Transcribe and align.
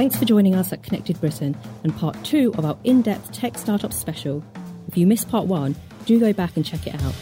Thanks 0.00 0.16
for 0.16 0.24
joining 0.24 0.54
us 0.54 0.72
at 0.72 0.82
Connected 0.82 1.20
Britain 1.20 1.54
and 1.84 1.94
part 1.94 2.16
two 2.24 2.54
of 2.56 2.64
our 2.64 2.74
in 2.84 3.02
depth 3.02 3.32
tech 3.32 3.58
startup 3.58 3.92
special. 3.92 4.42
If 4.88 4.96
you 4.96 5.06
missed 5.06 5.28
part 5.28 5.44
one, 5.44 5.76
do 6.06 6.18
go 6.18 6.32
back 6.32 6.56
and 6.56 6.64
check 6.64 6.86
it 6.86 6.94
out. 6.94 7.14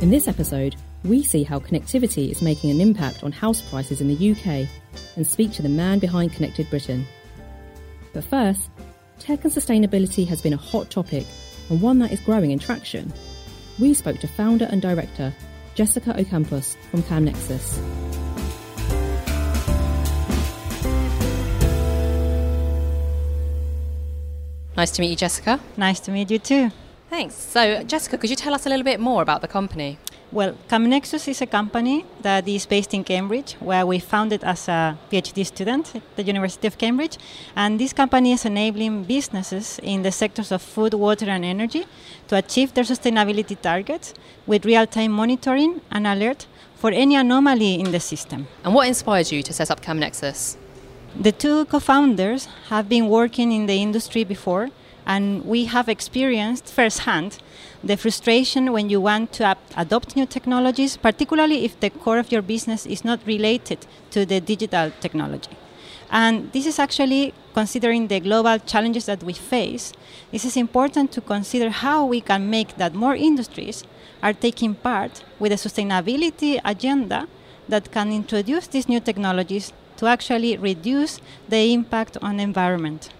In 0.00 0.10
this 0.10 0.28
episode, 0.28 0.76
we 1.02 1.24
see 1.24 1.42
how 1.42 1.58
connectivity 1.58 2.30
is 2.30 2.40
making 2.40 2.70
an 2.70 2.80
impact 2.80 3.24
on 3.24 3.32
house 3.32 3.60
prices 3.60 4.00
in 4.00 4.06
the 4.06 4.30
UK 4.30 4.68
and 5.16 5.26
speak 5.26 5.50
to 5.54 5.62
the 5.62 5.68
man 5.68 5.98
behind 5.98 6.32
Connected 6.32 6.70
Britain. 6.70 7.04
But 8.12 8.22
first, 8.22 8.70
tech 9.18 9.42
and 9.42 9.52
sustainability 9.52 10.28
has 10.28 10.40
been 10.40 10.52
a 10.52 10.56
hot 10.56 10.90
topic 10.90 11.26
and 11.70 11.82
one 11.82 11.98
that 11.98 12.12
is 12.12 12.20
growing 12.20 12.52
in 12.52 12.60
traction. 12.60 13.12
We 13.78 13.94
spoke 13.94 14.18
to 14.20 14.28
founder 14.28 14.66
and 14.70 14.82
director 14.82 15.32
Jessica 15.74 16.12
Ocampos 16.14 16.76
from 16.90 17.02
CamNexus. 17.04 17.78
Nice 24.76 24.90
to 24.92 25.00
meet 25.00 25.10
you, 25.10 25.16
Jessica. 25.16 25.60
Nice 25.76 26.00
to 26.00 26.10
meet 26.10 26.30
you 26.30 26.38
too. 26.38 26.70
Thanks. 27.10 27.34
So, 27.34 27.82
Jessica, 27.82 28.18
could 28.18 28.30
you 28.30 28.36
tell 28.36 28.54
us 28.54 28.66
a 28.66 28.68
little 28.68 28.84
bit 28.84 29.00
more 29.00 29.22
about 29.22 29.40
the 29.40 29.48
company? 29.48 29.98
Well, 30.30 30.54
CamNexus 30.68 31.26
is 31.26 31.40
a 31.40 31.46
company 31.46 32.04
that 32.20 32.46
is 32.46 32.66
based 32.66 32.92
in 32.92 33.02
Cambridge, 33.02 33.54
where 33.60 33.86
we 33.86 33.98
founded 33.98 34.44
as 34.44 34.68
a 34.68 34.98
PhD 35.10 35.46
student 35.46 35.96
at 35.96 36.02
the 36.16 36.22
University 36.22 36.66
of 36.66 36.76
Cambridge. 36.76 37.16
And 37.56 37.80
this 37.80 37.94
company 37.94 38.32
is 38.32 38.44
enabling 38.44 39.04
businesses 39.04 39.80
in 39.82 40.02
the 40.02 40.12
sectors 40.12 40.52
of 40.52 40.60
food, 40.60 40.92
water, 40.92 41.30
and 41.30 41.46
energy 41.46 41.86
to 42.28 42.36
achieve 42.36 42.74
their 42.74 42.84
sustainability 42.84 43.58
targets 43.58 44.12
with 44.46 44.66
real 44.66 44.86
time 44.86 45.12
monitoring 45.12 45.80
and 45.90 46.06
alert 46.06 46.46
for 46.74 46.90
any 46.90 47.16
anomaly 47.16 47.80
in 47.80 47.90
the 47.90 48.00
system. 48.00 48.48
And 48.64 48.74
what 48.74 48.86
inspired 48.86 49.32
you 49.32 49.42
to 49.42 49.52
set 49.54 49.70
up 49.70 49.80
CamNexus? 49.80 50.58
The 51.18 51.32
two 51.32 51.64
co 51.64 51.80
founders 51.80 52.48
have 52.68 52.86
been 52.86 53.08
working 53.08 53.50
in 53.50 53.64
the 53.64 53.80
industry 53.80 54.24
before, 54.24 54.68
and 55.08 55.44
we 55.46 55.64
have 55.64 55.88
experienced 55.88 56.66
firsthand 56.66 57.38
the 57.82 57.96
frustration 57.96 58.72
when 58.72 58.90
you 58.90 59.00
want 59.00 59.32
to 59.32 59.44
ap- 59.44 59.58
adopt 59.76 60.14
new 60.14 60.26
technologies, 60.26 60.96
particularly 60.96 61.64
if 61.64 61.80
the 61.80 61.90
core 61.90 62.18
of 62.18 62.30
your 62.30 62.42
business 62.42 62.84
is 62.84 63.04
not 63.04 63.18
related 63.26 63.86
to 64.10 64.26
the 64.26 64.40
digital 64.40 64.92
technology. 65.00 65.56
And 66.10 66.52
this 66.52 66.66
is 66.66 66.78
actually 66.78 67.32
considering 67.54 68.08
the 68.08 68.20
global 68.20 68.58
challenges 68.58 69.06
that 69.06 69.22
we 69.22 69.32
face. 69.32 69.92
This 70.30 70.44
is 70.44 70.56
important 70.56 71.10
to 71.12 71.20
consider 71.20 71.70
how 71.70 72.04
we 72.04 72.20
can 72.20 72.50
make 72.50 72.76
that 72.76 72.94
more 72.94 73.14
industries 73.14 73.84
are 74.22 74.32
taking 74.32 74.74
part 74.74 75.24
with 75.38 75.52
a 75.52 75.56
sustainability 75.56 76.60
agenda 76.64 77.28
that 77.68 77.92
can 77.92 78.12
introduce 78.12 78.66
these 78.66 78.88
new 78.88 79.00
technologies 79.00 79.72
to 79.96 80.06
actually 80.06 80.56
reduce 80.56 81.20
the 81.48 81.72
impact 81.72 82.16
on 82.22 82.36
the 82.36 82.42
environment. 82.42 83.10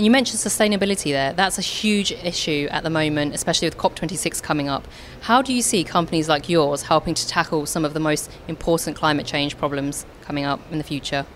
And 0.00 0.06
you 0.06 0.10
mentioned 0.10 0.40
sustainability 0.40 1.12
there. 1.12 1.34
That's 1.34 1.58
a 1.58 1.60
huge 1.60 2.10
issue 2.10 2.68
at 2.70 2.84
the 2.84 2.88
moment, 2.88 3.34
especially 3.34 3.66
with 3.66 3.76
COP26 3.76 4.42
coming 4.42 4.66
up. 4.66 4.88
How 5.20 5.42
do 5.42 5.52
you 5.52 5.60
see 5.60 5.84
companies 5.84 6.26
like 6.26 6.48
yours 6.48 6.84
helping 6.84 7.12
to 7.12 7.28
tackle 7.28 7.66
some 7.66 7.84
of 7.84 7.92
the 7.92 8.00
most 8.00 8.30
important 8.48 8.96
climate 8.96 9.26
change 9.26 9.58
problems 9.58 10.06
coming 10.22 10.46
up 10.46 10.58
in 10.72 10.78
the 10.78 10.84
future? 10.84 11.26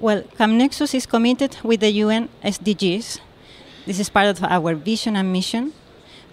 Well, 0.00 0.22
CamNexus 0.22 0.94
is 0.94 1.04
committed 1.04 1.58
with 1.62 1.80
the 1.80 1.90
UN 2.04 2.30
SDGs. 2.42 3.20
This 3.84 4.00
is 4.00 4.08
part 4.08 4.28
of 4.28 4.42
our 4.42 4.74
vision 4.74 5.14
and 5.14 5.30
mission. 5.30 5.74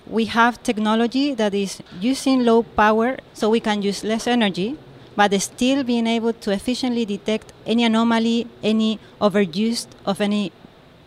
We 0.07 0.27
have 0.27 0.63
technology 0.63 1.33
that 1.33 1.53
is 1.53 1.81
using 1.99 2.45
low 2.45 2.63
power 2.63 3.17
so 3.33 3.49
we 3.49 3.59
can 3.59 3.81
use 3.81 4.01
less 4.01 4.27
energy, 4.27 4.77
but 5.17 5.33
still 5.41 5.83
being 5.83 6.07
able 6.07 6.31
to 6.31 6.51
efficiently 6.51 7.03
detect 7.03 7.51
any 7.65 7.83
anomaly, 7.83 8.47
any 8.63 8.97
overuse 9.19 9.87
of 10.05 10.21
any 10.21 10.53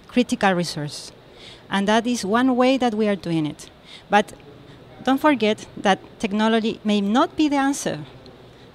critical 0.08 0.52
resource. 0.52 1.12
And 1.70 1.86
that 1.86 2.06
is 2.06 2.24
one 2.24 2.56
way 2.56 2.78
that 2.78 2.94
we 2.94 3.08
are 3.08 3.16
doing 3.16 3.46
it. 3.46 3.70
But 4.10 4.32
don't 5.04 5.20
forget 5.20 5.66
that 5.76 6.00
technology 6.18 6.80
may 6.84 7.00
not 7.00 7.36
be 7.36 7.48
the 7.48 7.56
answer. 7.56 8.00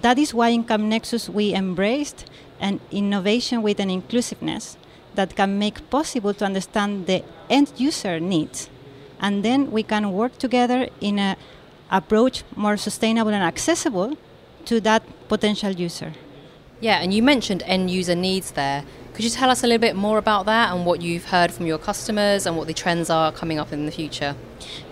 That 0.00 0.18
is 0.18 0.34
why 0.34 0.50
in 0.50 0.64
CamNexus 0.64 1.28
we 1.28 1.54
embraced 1.54 2.26
an 2.60 2.80
innovation 2.90 3.62
with 3.62 3.80
an 3.80 3.90
inclusiveness 3.90 4.76
that 5.14 5.36
can 5.36 5.58
make 5.58 5.90
possible 5.90 6.34
to 6.34 6.44
understand 6.44 7.06
the 7.06 7.22
end 7.48 7.72
user 7.76 8.20
needs. 8.20 8.68
And 9.20 9.44
then 9.44 9.70
we 9.70 9.82
can 9.82 10.12
work 10.12 10.38
together 10.38 10.88
in 11.00 11.18
an 11.18 11.36
approach 11.90 12.42
more 12.56 12.76
sustainable 12.76 13.32
and 13.32 13.42
accessible 13.42 14.16
to 14.66 14.80
that 14.80 15.02
potential 15.28 15.70
user. 15.70 16.12
Yeah, 16.80 16.98
and 17.00 17.14
you 17.14 17.22
mentioned 17.22 17.62
end 17.66 17.90
user 17.90 18.14
needs 18.14 18.50
there. 18.52 18.84
Could 19.14 19.22
you 19.22 19.30
tell 19.30 19.48
us 19.48 19.62
a 19.62 19.68
little 19.68 19.80
bit 19.80 19.94
more 19.94 20.18
about 20.18 20.46
that 20.46 20.74
and 20.74 20.84
what 20.84 21.00
you've 21.00 21.26
heard 21.26 21.52
from 21.52 21.66
your 21.66 21.78
customers 21.78 22.46
and 22.46 22.56
what 22.56 22.66
the 22.66 22.74
trends 22.74 23.10
are 23.10 23.30
coming 23.30 23.60
up 23.60 23.72
in 23.72 23.86
the 23.86 23.92
future? 23.92 24.34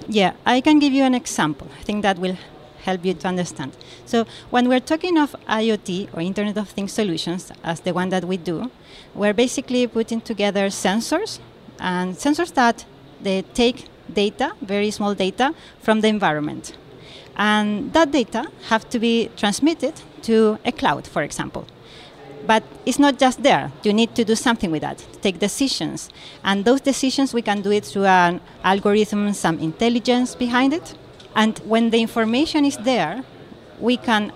Yeah, 0.07 0.35
I 0.47 0.61
can 0.61 0.79
give 0.79 0.93
you 0.93 1.03
an 1.03 1.13
example. 1.13 1.67
I 1.77 1.83
think 1.83 2.03
that 2.03 2.21
will 2.21 2.37
help 2.85 3.05
you 3.05 3.15
to 3.15 3.27
understand. 3.27 3.77
So, 4.07 4.25
when 4.51 4.69
we're 4.69 4.79
talking 4.79 5.19
of 5.19 5.35
IoT 5.49 6.15
or 6.15 6.21
Internet 6.21 6.57
of 6.57 6.69
Things 6.69 6.93
solutions, 6.93 7.51
as 7.65 7.81
the 7.81 7.93
one 7.93 8.11
that 8.11 8.25
we 8.25 8.37
do, 8.37 8.71
we're 9.13 9.35
basically 9.35 9.89
putting 9.89 10.21
together 10.21 10.69
sensors 10.69 11.41
and 11.81 12.15
sensors 12.15 12.55
that 12.55 12.85
they 13.21 13.43
take 13.55 13.89
data, 14.13 14.53
very 14.61 14.93
small 14.93 15.17
data, 15.17 15.53
from 15.81 16.01
the 16.01 16.07
environment. 16.07 16.77
And 17.37 17.93
that 17.93 18.13
data 18.13 18.47
have 18.69 18.89
to 18.91 19.01
be 19.01 19.31
transmitted 19.37 19.95
to 20.23 20.61
a 20.65 20.71
cloud, 20.71 21.09
for 21.09 21.23
example. 21.23 21.67
But 22.47 22.65
it's 22.85 22.99
not 22.99 23.19
just 23.19 23.43
there. 23.43 23.71
You 23.85 23.93
need 23.93 24.15
to 24.17 24.25
do 24.25 24.35
something 24.35 24.71
with 24.71 24.83
that, 24.83 25.05
take 25.21 25.39
decisions. 25.39 26.09
And 26.43 26.65
those 26.65 26.81
decisions, 26.81 27.33
we 27.33 27.43
can 27.43 27.63
do 27.63 27.71
it 27.71 27.85
through 27.85 28.07
an 28.07 28.41
algorithm, 28.65 29.33
some 29.33 29.59
intelligence 29.61 30.35
behind 30.35 30.73
it. 30.73 30.95
And 31.35 31.59
when 31.61 31.91
the 31.91 32.01
information 32.01 32.65
is 32.65 32.77
there, 32.79 33.25
we 33.79 33.97
can 33.97 34.33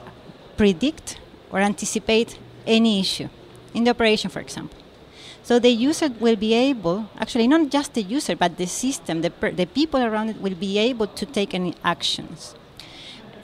predict 0.57 1.19
or 1.51 1.61
anticipate 1.61 2.39
any 2.67 3.01
issue 3.01 3.29
in 3.75 3.85
the 3.85 3.91
operation, 3.91 4.31
for 4.31 4.41
example. 4.41 4.79
So 5.43 5.61
the 5.61 5.71
user 5.71 6.09
will 6.19 6.35
be 6.35 6.55
able, 6.55 7.09
actually, 7.19 7.47
not 7.47 7.71
just 7.71 7.95
the 7.95 8.03
user, 8.03 8.35
but 8.35 8.57
the 8.57 8.67
system, 8.67 9.23
the, 9.23 9.31
per, 9.31 9.53
the 9.53 9.67
people 9.67 10.03
around 10.03 10.31
it 10.31 10.41
will 10.41 10.57
be 10.57 10.79
able 10.79 11.07
to 11.07 11.25
take 11.25 11.55
any 11.55 11.75
actions. 11.85 12.57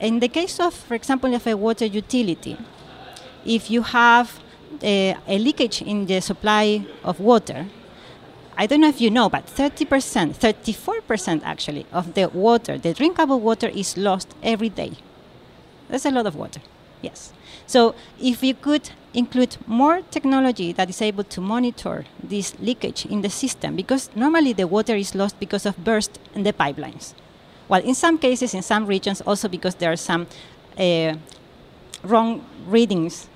In 0.01 0.19
the 0.19 0.27
case 0.27 0.59
of, 0.59 0.73
for 0.73 0.95
example, 0.95 1.33
of 1.33 1.47
a 1.47 1.55
water 1.55 1.85
utility, 1.85 2.57
if 3.45 3.71
you 3.71 3.83
have 3.83 4.42
a, 4.83 5.15
a 5.27 5.39
leakage 5.39 5.81
in 5.81 6.05
the 6.05 6.19
supply 6.21 6.85
of 7.03 7.19
water, 7.19 7.65
I 8.55 8.67
don't 8.67 8.81
know 8.81 8.89
if 8.89 9.01
you 9.01 9.09
know, 9.09 9.29
but 9.29 9.47
30%, 9.47 10.35
34% 10.35 11.41
actually, 11.43 11.85
of 11.91 12.13
the 12.13 12.29
water, 12.29 12.77
the 12.77 12.93
drinkable 12.93 13.39
water, 13.39 13.67
is 13.67 13.97
lost 13.97 14.35
every 14.43 14.69
day. 14.69 14.93
That's 15.89 16.05
a 16.05 16.11
lot 16.11 16.27
of 16.27 16.35
water, 16.35 16.61
yes. 17.01 17.33
So 17.65 17.95
if 18.19 18.43
you 18.43 18.53
could 18.53 18.91
include 19.13 19.57
more 19.65 20.01
technology 20.11 20.71
that 20.73 20.89
is 20.89 21.01
able 21.01 21.23
to 21.23 21.41
monitor 21.41 22.05
this 22.21 22.59
leakage 22.59 23.05
in 23.05 23.21
the 23.21 23.29
system, 23.29 23.75
because 23.75 24.09
normally 24.15 24.53
the 24.53 24.67
water 24.67 24.95
is 24.95 25.15
lost 25.15 25.39
because 25.39 25.65
of 25.65 25.83
burst 25.83 26.19
in 26.35 26.43
the 26.43 26.53
pipelines. 26.53 27.13
Well, 27.67 27.81
in 27.81 27.95
some 27.95 28.17
cases, 28.17 28.53
in 28.53 28.61
some 28.61 28.85
regions, 28.85 29.21
also 29.21 29.47
because 29.47 29.75
there 29.75 29.91
are 29.91 29.97
some 29.97 30.27
uh, 30.77 31.15
wrong 32.03 32.45
readings 32.67 33.29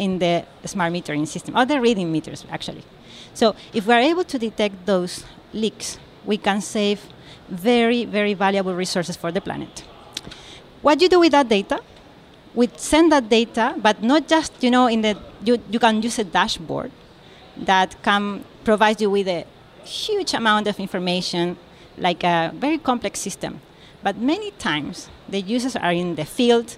in 0.00 0.18
the 0.18 0.44
smart 0.64 0.92
metering 0.92 1.28
system, 1.28 1.56
or 1.56 1.64
the 1.66 1.80
reading 1.80 2.10
meters 2.10 2.44
actually. 2.50 2.82
So 3.34 3.54
if 3.72 3.86
we're 3.86 4.00
able 4.00 4.24
to 4.24 4.38
detect 4.38 4.86
those 4.86 5.24
leaks, 5.52 5.98
we 6.24 6.36
can 6.38 6.60
save 6.60 7.00
very, 7.48 8.04
very 8.04 8.34
valuable 8.34 8.74
resources 8.74 9.16
for 9.16 9.30
the 9.30 9.40
planet. 9.40 9.84
What 10.82 10.98
do 10.98 11.04
you 11.04 11.08
do 11.08 11.20
with 11.20 11.32
that 11.32 11.48
data? 11.48 11.80
We 12.54 12.68
send 12.76 13.12
that 13.12 13.28
data, 13.28 13.74
but 13.78 14.02
not 14.02 14.26
just, 14.26 14.52
you 14.62 14.70
know, 14.70 14.86
in 14.88 15.02
the, 15.02 15.16
you, 15.44 15.58
you 15.70 15.78
can 15.78 16.02
use 16.02 16.18
a 16.18 16.24
dashboard 16.24 16.90
that 17.56 18.02
can 18.02 18.44
provide 18.64 19.00
you 19.00 19.10
with 19.10 19.28
a 19.28 19.44
huge 19.84 20.34
amount 20.34 20.66
of 20.66 20.80
information, 20.80 21.56
like 21.98 22.24
a 22.24 22.52
very 22.54 22.78
complex 22.78 23.20
system. 23.20 23.60
But 24.02 24.16
many 24.16 24.50
times 24.52 25.08
the 25.28 25.40
users 25.40 25.76
are 25.76 25.92
in 25.92 26.16
the 26.16 26.24
field 26.24 26.76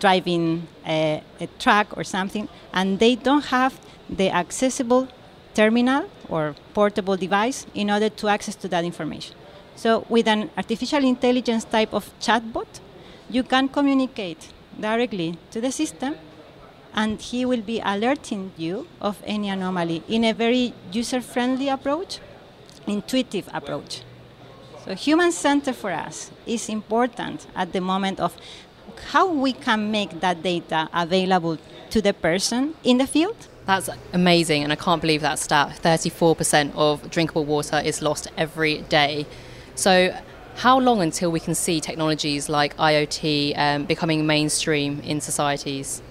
driving 0.00 0.66
a, 0.86 1.22
a 1.40 1.46
truck 1.58 1.96
or 1.96 2.04
something, 2.04 2.48
and 2.72 2.98
they 2.98 3.14
don't 3.14 3.46
have 3.46 3.78
the 4.08 4.30
accessible 4.30 5.06
terminal 5.54 6.08
or 6.28 6.54
portable 6.74 7.16
device 7.16 7.66
in 7.74 7.90
order 7.90 8.08
to 8.08 8.28
access 8.28 8.56
to 8.56 8.68
that 8.68 8.84
information. 8.84 9.36
So 9.76 10.04
with 10.08 10.26
an 10.28 10.50
artificial 10.56 11.04
intelligence 11.04 11.64
type 11.64 11.92
of 11.94 12.12
chatbot, 12.20 12.80
you 13.28 13.42
can 13.42 13.68
communicate 13.68 14.52
directly 14.78 15.38
to 15.52 15.60
the 15.60 15.70
system 15.70 16.16
and 16.92 17.20
he 17.20 17.44
will 17.44 17.62
be 17.62 17.80
alerting 17.80 18.52
you 18.56 18.86
of 19.00 19.16
any 19.24 19.48
anomaly 19.48 20.02
in 20.08 20.24
a 20.24 20.32
very 20.32 20.74
user-friendly 20.92 21.68
approach, 21.68 22.18
intuitive 22.86 23.48
approach. 23.52 24.02
So 24.84 24.94
human 24.94 25.30
center 25.30 25.72
for 25.72 25.92
us 25.92 26.30
is 26.46 26.68
important 26.68 27.46
at 27.54 27.72
the 27.72 27.80
moment 27.80 28.18
of 28.18 28.36
how 29.10 29.30
we 29.30 29.52
can 29.52 29.90
make 29.90 30.20
that 30.20 30.42
data 30.42 30.88
available 30.92 31.58
to 31.90 32.00
the 32.00 32.12
person 32.12 32.74
in 32.82 32.98
the 32.98 33.06
field. 33.06 33.36
That's 33.66 33.88
amazing, 34.12 34.64
and 34.64 34.72
I 34.72 34.76
can't 34.76 35.00
believe 35.00 35.20
that 35.20 35.38
stat 35.38 35.78
34% 35.82 36.72
of 36.74 37.10
drinkable 37.10 37.44
water 37.44 37.78
is 37.78 38.02
lost 38.02 38.28
every 38.36 38.82
day. 38.82 39.26
So, 39.74 40.14
how 40.56 40.78
long 40.78 41.00
until 41.00 41.30
we 41.30 41.40
can 41.40 41.54
see 41.54 41.80
technologies 41.80 42.48
like 42.48 42.76
IoT 42.76 43.56
um, 43.56 43.84
becoming 43.84 44.26
mainstream 44.26 45.00
in 45.00 45.20
societies? 45.20 46.02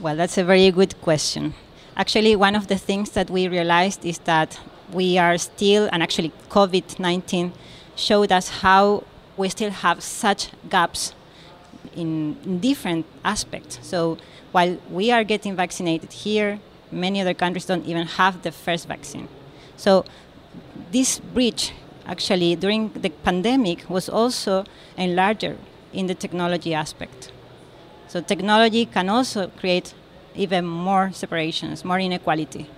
Well, 0.00 0.16
that's 0.16 0.38
a 0.38 0.44
very 0.44 0.70
good 0.70 1.00
question. 1.02 1.54
Actually, 1.96 2.34
one 2.34 2.56
of 2.56 2.68
the 2.68 2.78
things 2.78 3.10
that 3.10 3.28
we 3.28 3.46
realized 3.48 4.04
is 4.04 4.18
that 4.20 4.58
we 4.92 5.18
are 5.18 5.36
still, 5.38 5.88
and 5.92 6.02
actually, 6.02 6.32
COVID 6.48 6.98
19 6.98 7.52
showed 7.94 8.32
us 8.32 8.48
how 8.62 9.04
we 9.36 9.48
still 9.48 9.70
have 9.70 10.02
such 10.02 10.48
gaps 10.68 11.14
in, 11.94 12.36
in 12.44 12.60
different 12.60 13.06
aspects. 13.24 13.78
So, 13.82 14.18
while 14.52 14.78
we 14.90 15.10
are 15.10 15.24
getting 15.24 15.54
vaccinated 15.54 16.12
here, 16.12 16.58
many 16.90 17.20
other 17.20 17.34
countries 17.34 17.66
don't 17.66 17.86
even 17.86 18.06
have 18.06 18.42
the 18.42 18.52
first 18.52 18.88
vaccine. 18.88 19.28
So, 19.76 20.04
this 20.90 21.20
bridge 21.20 21.72
actually 22.06 22.56
during 22.56 22.90
the 22.92 23.10
pandemic 23.10 23.88
was 23.88 24.08
also 24.08 24.64
enlarged 24.96 25.54
in 25.92 26.06
the 26.06 26.14
technology 26.14 26.74
aspect. 26.74 27.30
So 28.08 28.20
technology 28.20 28.86
can 28.86 29.08
also 29.08 29.48
create 29.48 29.94
even 30.34 30.66
more 30.66 31.12
separations, 31.12 31.84
more 31.84 32.00
inequality. 32.00 32.68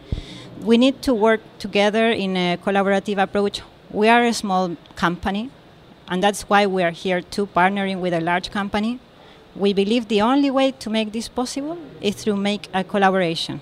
We 0.61 0.77
need 0.77 1.01
to 1.03 1.15
work 1.15 1.41
together 1.59 2.11
in 2.11 2.37
a 2.37 2.59
collaborative 2.59 3.17
approach. 3.23 3.63
We 3.91 4.09
are 4.09 4.25
a 4.25 4.33
small 4.35 4.77
company, 4.95 5.51
and 6.09 6.23
that's 6.23 6.43
why 6.43 6.67
we 6.67 6.83
are 6.83 6.91
here 6.91 7.21
too, 7.21 7.47
partnering 7.47 8.01
with 8.01 8.13
a 8.13 8.21
large 8.21 8.51
company. 8.51 8.99
We 9.55 9.73
believe 9.73 10.09
the 10.09 10.23
only 10.23 10.51
way 10.51 10.73
to 10.73 10.91
make 10.91 11.13
this 11.13 11.29
possible 11.29 11.79
is 12.01 12.17
through 12.17 12.37
make 12.37 12.69
a 12.73 12.83
collaboration. 12.85 13.61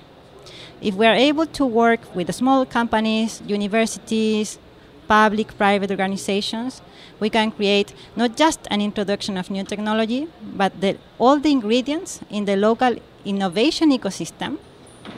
If 0.80 0.94
we 0.94 1.06
are 1.06 1.14
able 1.14 1.46
to 1.46 1.66
work 1.66 2.14
with 2.14 2.32
small 2.34 2.64
companies, 2.64 3.42
universities, 3.46 4.58
public 5.06 5.58
private 5.58 5.90
organizations, 5.90 6.80
we 7.18 7.28
can 7.28 7.50
create 7.50 7.92
not 8.16 8.36
just 8.36 8.60
an 8.70 8.80
introduction 8.80 9.36
of 9.36 9.50
new 9.50 9.64
technology, 9.64 10.28
but 10.56 10.80
the, 10.80 10.96
all 11.18 11.38
the 11.38 11.50
ingredients 11.50 12.20
in 12.30 12.44
the 12.44 12.56
local 12.56 12.94
innovation 13.24 13.90
ecosystem. 13.90 14.58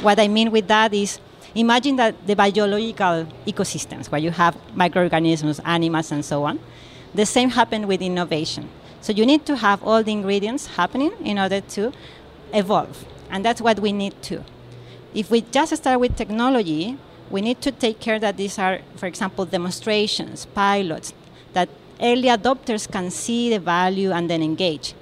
What 0.00 0.18
I 0.18 0.28
mean 0.28 0.50
with 0.50 0.66
that 0.68 0.94
is 0.94 1.20
imagine 1.54 1.96
that 1.96 2.26
the 2.26 2.34
biological 2.34 3.26
ecosystems 3.46 4.10
where 4.10 4.20
you 4.20 4.30
have 4.30 4.56
microorganisms, 4.74 5.60
animals, 5.64 6.10
and 6.10 6.24
so 6.24 6.44
on. 6.44 6.58
The 7.14 7.26
same 7.26 7.50
happened 7.50 7.86
with 7.86 8.00
innovation. 8.00 8.68
So 9.00 9.12
you 9.12 9.26
need 9.26 9.44
to 9.46 9.56
have 9.56 9.82
all 9.82 10.02
the 10.02 10.12
ingredients 10.12 10.66
happening 10.78 11.12
in 11.24 11.38
order 11.38 11.60
to 11.60 11.92
evolve. 12.54 13.04
And 13.30 13.44
that's 13.44 13.60
what 13.60 13.80
we 13.80 13.92
need 13.92 14.20
to. 14.22 14.44
If 15.14 15.30
we 15.30 15.42
just 15.42 15.76
start 15.76 16.00
with 16.00 16.16
technology, 16.16 16.96
we 17.30 17.40
need 17.40 17.60
to 17.62 17.72
take 17.72 17.98
care 18.00 18.18
that 18.18 18.36
these 18.36 18.58
are, 18.58 18.80
for 18.96 19.06
example, 19.06 19.44
demonstrations, 19.44 20.46
pilots, 20.46 21.12
that 21.52 21.68
early 22.00 22.28
adopters 22.28 22.90
can 22.90 23.10
see 23.10 23.50
the 23.50 23.58
value 23.58 24.10
and 24.10 24.30
then 24.30 24.42
engage. 24.42 24.94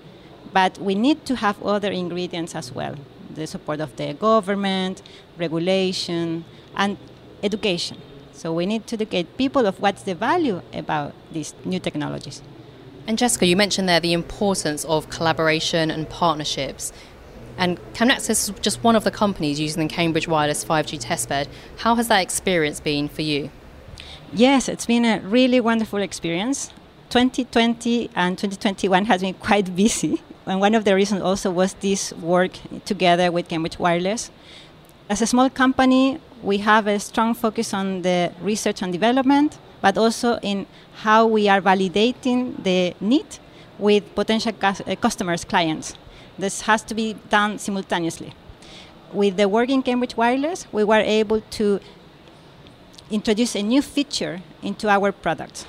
But 0.52 0.78
we 0.78 0.94
need 0.94 1.24
to 1.26 1.36
have 1.36 1.62
other 1.62 1.90
ingredients 1.90 2.54
as 2.54 2.72
well 2.72 2.96
the 3.34 3.46
support 3.46 3.80
of 3.80 3.94
the 3.96 4.12
government, 4.14 5.02
regulation, 5.38 6.44
and 6.76 6.96
education. 7.42 7.96
So 8.40 8.54
we 8.54 8.64
need 8.64 8.86
to 8.86 8.96
educate 8.96 9.36
people 9.36 9.66
of 9.66 9.78
what's 9.82 10.02
the 10.02 10.14
value 10.14 10.62
about 10.72 11.12
these 11.30 11.52
new 11.66 11.78
technologies. 11.78 12.40
And 13.06 13.18
Jessica, 13.18 13.44
you 13.44 13.54
mentioned 13.54 13.86
there 13.86 14.00
the 14.00 14.14
importance 14.14 14.86
of 14.86 15.10
collaboration 15.10 15.90
and 15.90 16.08
partnerships. 16.08 16.90
And 17.58 17.78
CamNexus 17.92 18.30
is 18.30 18.52
just 18.62 18.82
one 18.82 18.96
of 18.96 19.04
the 19.04 19.10
companies 19.10 19.60
using 19.60 19.86
the 19.86 19.94
Cambridge 19.94 20.26
Wireless 20.26 20.64
5G 20.64 21.04
testbed. 21.04 21.48
How 21.80 21.96
has 21.96 22.08
that 22.08 22.22
experience 22.22 22.80
been 22.80 23.10
for 23.10 23.20
you? 23.20 23.50
Yes, 24.32 24.70
it's 24.70 24.86
been 24.86 25.04
a 25.04 25.20
really 25.20 25.60
wonderful 25.60 25.98
experience. 25.98 26.68
2020 27.10 28.08
and 28.16 28.38
2021 28.38 29.04
has 29.04 29.20
been 29.20 29.34
quite 29.34 29.76
busy. 29.84 30.22
And 30.46 30.60
one 30.60 30.74
of 30.74 30.86
the 30.86 30.94
reasons 30.94 31.20
also 31.20 31.50
was 31.50 31.74
this 31.74 32.14
work 32.14 32.52
together 32.86 33.30
with 33.30 33.48
Cambridge 33.48 33.78
Wireless. 33.78 34.30
As 35.10 35.20
a 35.20 35.26
small 35.26 35.50
company, 35.50 36.20
we 36.42 36.58
have 36.58 36.86
a 36.86 36.98
strong 36.98 37.34
focus 37.34 37.74
on 37.74 38.02
the 38.02 38.32
research 38.40 38.82
and 38.82 38.92
development, 38.92 39.58
but 39.80 39.98
also 39.98 40.38
in 40.42 40.66
how 41.02 41.26
we 41.26 41.48
are 41.48 41.60
validating 41.60 42.62
the 42.62 42.94
need 43.00 43.38
with 43.78 44.14
potential 44.14 44.52
uh, 44.62 44.72
customers, 44.96 45.44
clients. 45.44 45.94
This 46.38 46.62
has 46.62 46.82
to 46.84 46.94
be 46.94 47.14
done 47.28 47.58
simultaneously. 47.58 48.32
With 49.12 49.36
the 49.36 49.48
work 49.48 49.68
in 49.70 49.82
Cambridge 49.82 50.16
Wireless, 50.16 50.66
we 50.72 50.84
were 50.84 51.00
able 51.00 51.40
to 51.40 51.80
introduce 53.10 53.56
a 53.56 53.62
new 53.62 53.82
feature 53.82 54.40
into 54.62 54.88
our 54.88 55.12
product. 55.12 55.66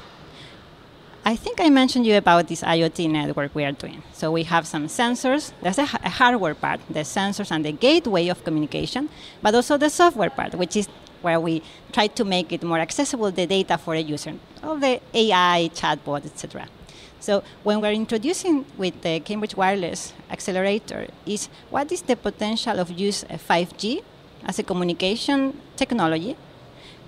I 1.24 1.36
think 1.36 1.62
I 1.62 1.70
mentioned 1.70 2.08
you 2.08 2.18
about 2.18 2.48
this 2.48 2.64
IoT 2.64 3.08
network 3.08 3.54
we 3.54 3.64
are 3.64 3.72
doing. 3.72 4.02
So 4.12 4.32
we 4.32 4.42
have 4.44 4.66
some 4.66 4.88
sensors. 4.88 5.52
There's 5.62 5.78
a, 5.78 5.86
hardware 5.86 6.56
part, 6.56 6.80
the 6.90 7.02
sensors 7.02 7.52
and 7.52 7.64
the 7.64 7.72
gateway 7.72 8.28
of 8.30 8.44
communication, 8.44 9.08
but 9.40 9.54
also 9.54 9.78
the 9.78 9.92
software 9.92 10.32
part, 10.32 10.56
which 10.56 10.76
is 10.76 10.88
where 11.22 11.40
we 11.40 11.62
try 11.92 12.08
to 12.08 12.26
make 12.26 12.52
it 12.52 12.64
more 12.64 12.80
accessible, 12.80 13.30
the 13.30 13.46
data 13.46 13.78
for 13.78 13.94
a 13.94 14.00
user, 14.00 14.34
all 14.64 14.78
the 14.78 15.00
AI, 15.14 15.70
chatbot, 15.76 16.26
etc. 16.26 16.68
So 17.20 17.44
when 17.62 17.82
we're 17.82 17.94
introducing 17.94 18.66
with 18.76 19.00
the 19.04 19.20
Cambridge 19.20 19.56
Wireless 19.56 20.14
accelerator 20.32 21.06
is 21.28 21.50
what 21.70 21.92
is 21.92 22.02
the 22.02 22.16
potential 22.16 22.80
of 22.80 22.90
use 22.90 23.22
of 23.30 23.48
5G 23.48 24.02
as 24.44 24.58
a 24.58 24.64
communication 24.64 25.62
technology 25.76 26.36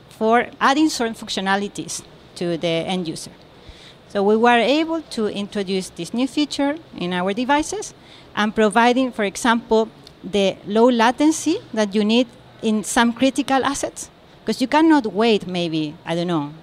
for 0.09 0.49
adding 0.61 0.89
certain 0.89 1.15
functionalities 1.15 2.03
to 2.35 2.57
the 2.57 2.67
end 2.67 3.07
user. 3.07 3.31
So 4.13 4.21
we 4.21 4.37
were 4.37 4.59
able 4.59 5.01
to 5.17 5.25
introduce 5.25 5.89
this 5.89 6.13
new 6.13 6.27
feature 6.27 6.77
in 6.95 7.13
our 7.13 7.33
devices 7.33 7.95
and 8.35 8.53
providing, 8.53 9.11
for 9.11 9.23
example, 9.23 9.89
the 10.23 10.55
low 10.67 10.87
latency 10.87 11.57
that 11.73 11.95
you 11.95 12.05
need 12.05 12.27
in 12.61 12.83
some 12.83 13.13
critical 13.13 13.65
assets. 13.65 14.11
Because 14.41 14.61
you 14.61 14.67
cannot 14.67 15.07
wait 15.07 15.47
maybe, 15.47 15.95
I 16.05 16.13
don't 16.13 16.27
know, 16.27 16.53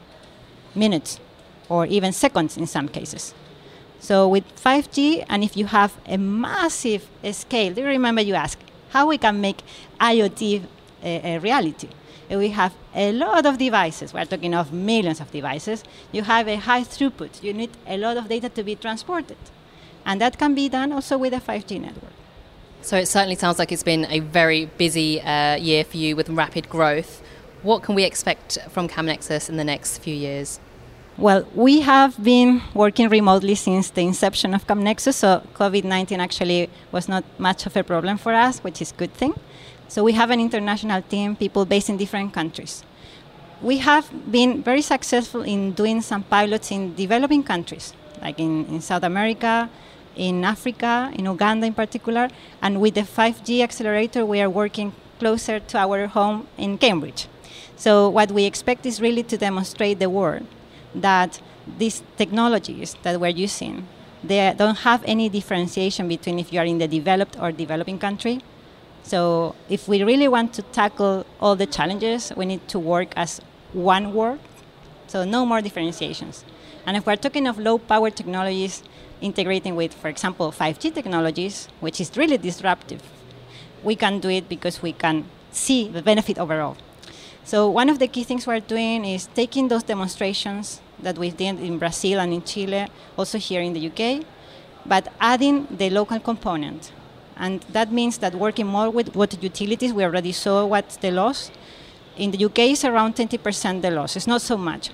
minutes 0.77 1.19
or 1.69 1.87
even 1.87 2.13
seconds 2.13 2.57
in 2.57 2.69
some 2.69 2.87
cases. 2.87 3.35
So 3.99 4.29
with 4.29 4.45
5G, 4.55 5.25
and 5.29 5.43
if 5.43 5.57
you 5.57 5.67
have 5.67 5.97
a 6.07 6.19
massive 6.19 7.09
scale, 7.33 7.75
do 7.75 7.81
you 7.81 7.89
remember 7.89 8.23
you 8.23 8.35
asked 8.35 8.63
how 8.91 9.09
we 9.09 9.19
can 9.19 9.41
make 9.41 9.61
IoT 10.01 10.63
a, 11.03 11.17
uh, 11.17 11.29
a 11.35 11.39
reality? 11.39 11.89
We 12.31 12.51
have 12.51 12.75
a 12.95 13.13
lot 13.13 13.45
of 13.45 13.59
devices. 13.59 14.15
We're 14.15 14.25
talking 14.25 14.55
of 14.55 14.73
millions 14.73 15.21
of 15.21 15.31
devices. 15.33 15.83
You 16.13 16.23
have 16.23 16.47
a 16.47 16.57
high 16.57 16.83
throughput. 16.83 17.43
You 17.43 17.53
need 17.53 17.71
a 17.87 17.99
lot 17.99 18.17
of 18.17 18.29
data 18.29 18.49
to 18.49 18.63
be 18.63 18.77
transported. 18.77 19.39
And 20.07 20.21
that 20.21 20.39
can 20.39 20.55
be 20.55 20.69
done 20.69 20.93
also 20.93 21.19
with 21.19 21.33
a 21.35 21.41
5G 21.41 21.81
network. 21.81 22.13
So 22.83 22.97
it 22.97 23.07
certainly 23.07 23.35
sounds 23.35 23.59
like 23.59 23.73
it's 23.73 23.83
been 23.83 24.07
a 24.09 24.21
very 24.21 24.67
busy 24.67 25.21
uh, 25.21 25.57
year 25.57 25.85
for 25.85 25.97
you 25.99 26.17
with 26.17 26.31
rapid 26.31 26.69
growth. 26.69 27.23
What 27.63 27.83
can 27.83 27.95
we 27.95 28.05
expect 28.05 28.59
from 28.71 28.89
CamNexus 28.89 29.51
in 29.51 29.57
the 29.57 29.65
next 29.65 29.99
few 29.99 30.15
years? 30.15 30.61
Well, 31.19 31.47
we 31.55 31.83
have 31.83 32.23
been 32.23 32.63
working 32.73 33.11
remotely 33.11 33.55
since 33.55 33.91
the 33.91 34.01
inception 34.01 34.55
of 34.55 34.67
CamNexus, 34.67 35.15
so 35.15 35.43
COVID 35.55 35.85
19 35.85 36.19
actually 36.19 36.71
was 36.93 37.09
not 37.09 37.25
much 37.39 37.67
of 37.67 37.77
a 37.77 37.85
problem 37.85 38.17
for 38.17 38.33
us, 38.33 38.61
which 38.61 38.81
is 38.81 38.93
a 38.93 38.95
good 38.95 39.13
thing. 39.13 39.35
So 39.91 40.05
we 40.05 40.13
have 40.13 40.31
an 40.31 40.39
international 40.39 41.03
team, 41.03 41.35
people 41.35 41.65
based 41.65 41.91
in 41.91 41.97
different 41.97 42.33
countries. 42.33 42.85
We 43.61 43.79
have 43.79 44.09
been 44.31 44.63
very 44.63 44.83
successful 44.83 45.43
in 45.43 45.73
doing 45.73 46.01
some 46.01 46.23
pilots 46.23 46.71
in 46.71 46.95
developing 46.95 47.43
countries, 47.43 47.93
like 48.23 48.39
in, 48.39 48.67
in 48.67 48.81
South 48.83 49.03
America, 49.03 49.69
in 50.15 50.45
Africa, 50.45 51.11
in 51.15 51.25
Uganda 51.25 51.67
in 51.67 51.75
particular, 51.75 52.29
and 52.63 52.81
with 52.81 52.95
the 52.95 53.01
5G 53.01 53.65
accelerator, 53.65 54.25
we 54.25 54.41
are 54.41 54.49
working 54.49 54.93
closer 55.19 55.59
to 55.59 55.77
our 55.77 56.07
home 56.07 56.47
in 56.57 56.79
Cambridge. 56.79 57.27
So 57.75 58.09
what 58.09 58.31
we 58.31 58.45
expect 58.45 58.87
is 58.87 59.01
really 59.01 59.25
to 59.25 59.37
demonstrate 59.37 59.99
the 59.99 60.09
world 60.09 60.47
that 60.95 61.41
these 61.79 62.05
technologies 62.17 62.95
that 63.03 63.21
we're 63.21 63.29
using 63.29 63.89
they 64.23 64.55
don't 64.57 64.79
have 64.81 65.03
any 65.07 65.29
differentiation 65.29 66.07
between 66.07 66.39
if 66.39 66.53
you 66.53 66.61
are 66.61 66.65
in 66.67 66.79
the 66.79 66.87
developed 66.87 67.39
or 67.41 67.53
developing 67.53 67.99
country. 67.99 68.41
So 69.03 69.55
if 69.69 69.89
we 69.89 70.03
really 70.03 70.29
want 70.29 70.53
to 70.55 70.63
tackle 70.63 71.27
all 71.41 71.57
the 71.57 71.67
challenges, 71.67 72.33
we 72.37 72.47
need 72.47 72.67
to 72.69 72.79
work 72.79 73.13
as 73.17 73.41
one 73.73 74.15
world. 74.15 74.39
So 75.07 75.25
no 75.25 75.45
more 75.45 75.61
differentiations. 75.61 76.45
And 76.87 76.97
if 76.97 77.07
we're 77.07 77.17
talking 77.17 77.47
of 77.47 77.59
low 77.59 77.79
power 77.79 78.11
technologies 78.11 78.83
integrating 79.21 79.77
with, 79.77 79.93
for 79.93 80.09
example, 80.09 80.53
5G 80.53 80.95
technologies, 80.95 81.69
which 81.81 82.01
is 82.01 82.17
really 82.17 82.39
disruptive, 82.39 83.03
we 83.83 83.97
can 83.97 84.21
do 84.21 84.29
it 84.29 84.49
because 84.49 84.83
we 84.83 84.93
can 84.93 85.25
see 85.51 85.89
the 85.89 86.03
benefit 86.03 86.39
overall. 86.39 86.77
So 87.45 87.69
one 87.69 87.89
of 87.89 87.99
the 87.99 88.07
key 88.07 88.25
things 88.25 88.47
we're 88.47 88.61
doing 88.61 89.05
is 89.05 89.27
taking 89.35 89.69
those 89.69 89.83
demonstrations 89.83 90.81
that 91.03 91.19
we 91.19 91.31
did 91.31 91.59
in 91.61 91.79
Brazil 91.79 92.21
and 92.21 92.33
in 92.33 92.43
Chile, 92.43 92.87
also 93.17 93.39
here 93.39 93.61
in 93.61 93.73
the 93.73 93.91
UK, 93.91 94.25
but 94.87 95.09
adding 95.21 95.67
the 95.71 95.91
local 95.91 96.21
component. 96.21 96.93
And 97.41 97.63
that 97.73 97.91
means 97.91 98.19
that 98.19 98.35
working 98.35 98.67
more 98.67 98.91
with 98.91 99.17
water 99.17 99.39
utilities, 99.41 99.95
we 99.95 100.05
already 100.05 100.33
saw 100.33 100.67
what 100.67 100.99
the 101.01 101.11
loss. 101.11 101.51
In 102.19 102.31
the 102.33 102.45
UK, 102.45 102.59
it's 102.59 102.85
around 102.85 103.17
20% 103.17 103.81
the 103.81 103.91
loss. 103.91 104.15
It's 104.15 104.27
not 104.27 104.43
so 104.43 104.59
much. 104.59 104.91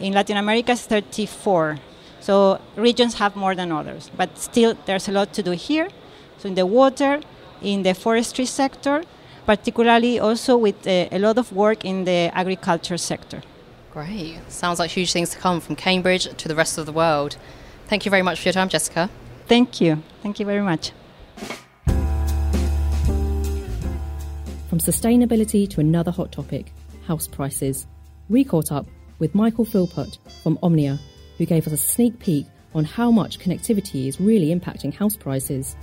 In 0.00 0.12
Latin 0.12 0.36
America, 0.36 0.72
it's 0.72 0.86
34. 0.86 1.78
So 2.18 2.60
regions 2.74 3.14
have 3.14 3.36
more 3.36 3.54
than 3.54 3.70
others. 3.70 4.10
But 4.16 4.36
still, 4.36 4.76
there's 4.84 5.08
a 5.08 5.12
lot 5.12 5.32
to 5.34 5.42
do 5.44 5.52
here. 5.52 5.88
So 6.38 6.48
in 6.48 6.56
the 6.56 6.66
water, 6.66 7.20
in 7.62 7.84
the 7.84 7.94
forestry 7.94 8.46
sector, 8.46 9.04
particularly 9.46 10.18
also 10.18 10.56
with 10.56 10.86
uh, 10.88 11.06
a 11.12 11.18
lot 11.20 11.38
of 11.38 11.52
work 11.52 11.84
in 11.84 12.04
the 12.04 12.30
agriculture 12.34 12.98
sector. 12.98 13.42
Great. 13.92 14.38
Sounds 14.48 14.80
like 14.80 14.90
huge 14.90 15.12
things 15.12 15.30
to 15.30 15.38
come 15.38 15.60
from 15.60 15.76
Cambridge 15.76 16.28
to 16.36 16.48
the 16.48 16.56
rest 16.56 16.78
of 16.78 16.86
the 16.86 16.92
world. 16.92 17.36
Thank 17.86 18.04
you 18.04 18.10
very 18.10 18.22
much 18.22 18.40
for 18.40 18.48
your 18.48 18.54
time, 18.54 18.68
Jessica. 18.68 19.08
Thank 19.46 19.80
you. 19.80 20.02
Thank 20.22 20.40
you 20.40 20.46
very 20.46 20.62
much. 20.62 20.92
From 24.68 24.78
sustainability 24.78 25.68
to 25.70 25.80
another 25.80 26.10
hot 26.10 26.30
topic, 26.30 26.72
house 27.06 27.26
prices, 27.26 27.86
we 28.28 28.44
caught 28.44 28.70
up 28.70 28.86
with 29.18 29.34
Michael 29.34 29.64
Philpott 29.64 30.18
from 30.42 30.56
Omdia, 30.58 30.98
who 31.38 31.44
gave 31.44 31.66
us 31.66 31.72
a 31.72 31.76
sneak 31.76 32.18
peek 32.18 32.46
on 32.74 32.84
how 32.84 33.10
much 33.10 33.40
connectivity 33.40 34.06
is 34.06 34.20
really 34.20 34.54
impacting 34.54 34.94
house 34.94 35.16
prices. 35.16 35.74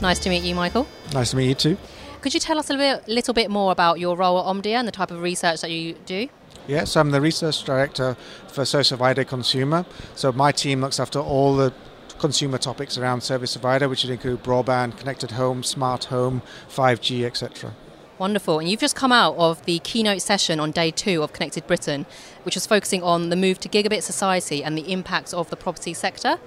Nice 0.00 0.18
to 0.20 0.28
meet 0.28 0.44
you, 0.44 0.54
Michael. 0.54 0.86
Nice 1.12 1.30
to 1.30 1.36
meet 1.36 1.48
you 1.48 1.54
too. 1.54 1.76
Could 2.20 2.34
you 2.34 2.40
tell 2.40 2.58
us 2.58 2.68
a 2.68 2.74
little 2.74 2.98
bit, 2.98 3.08
little 3.08 3.34
bit 3.34 3.50
more 3.50 3.72
about 3.72 3.98
your 3.98 4.16
role 4.16 4.38
at 4.38 4.44
Omdia 4.44 4.74
and 4.74 4.86
the 4.86 4.92
type 4.92 5.10
of 5.10 5.20
research 5.20 5.62
that 5.62 5.70
you 5.70 5.94
do? 6.04 6.28
Yes, 6.68 6.98
I'm 6.98 7.12
the 7.12 7.20
research 7.22 7.64
director 7.64 8.14
for 8.46 8.66
Service 8.66 8.90
Provider 8.90 9.24
Consumer. 9.24 9.86
So 10.14 10.32
my 10.32 10.52
team 10.52 10.82
looks 10.82 11.00
after 11.00 11.18
all 11.18 11.56
the 11.56 11.72
consumer 12.18 12.58
topics 12.58 12.98
around 12.98 13.22
service 13.22 13.56
provider, 13.56 13.88
which 13.88 14.04
would 14.04 14.12
include 14.12 14.42
broadband, 14.42 14.98
connected 14.98 15.30
home, 15.30 15.62
smart 15.62 16.04
home, 16.04 16.42
5G, 16.68 17.24
etc. 17.24 17.72
Wonderful. 18.18 18.58
And 18.58 18.68
you've 18.68 18.80
just 18.80 18.94
come 18.94 19.12
out 19.12 19.34
of 19.38 19.64
the 19.64 19.78
keynote 19.78 20.20
session 20.20 20.60
on 20.60 20.70
day 20.70 20.90
two 20.90 21.22
of 21.22 21.32
Connected 21.32 21.66
Britain, 21.66 22.04
which 22.42 22.54
was 22.54 22.66
focusing 22.66 23.02
on 23.02 23.30
the 23.30 23.36
move 23.36 23.58
to 23.60 23.68
gigabit 23.70 24.02
society 24.02 24.62
and 24.62 24.76
the 24.76 24.92
impacts 24.92 25.32
of 25.32 25.48
the 25.48 25.56
property 25.56 25.94
sector. 25.94 26.38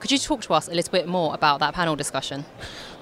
Could 0.00 0.12
you 0.12 0.18
talk 0.18 0.42
to 0.42 0.52
us 0.52 0.68
a 0.68 0.74
little 0.74 0.92
bit 0.92 1.08
more 1.08 1.32
about 1.32 1.60
that 1.60 1.72
panel 1.72 1.96
discussion? 1.96 2.44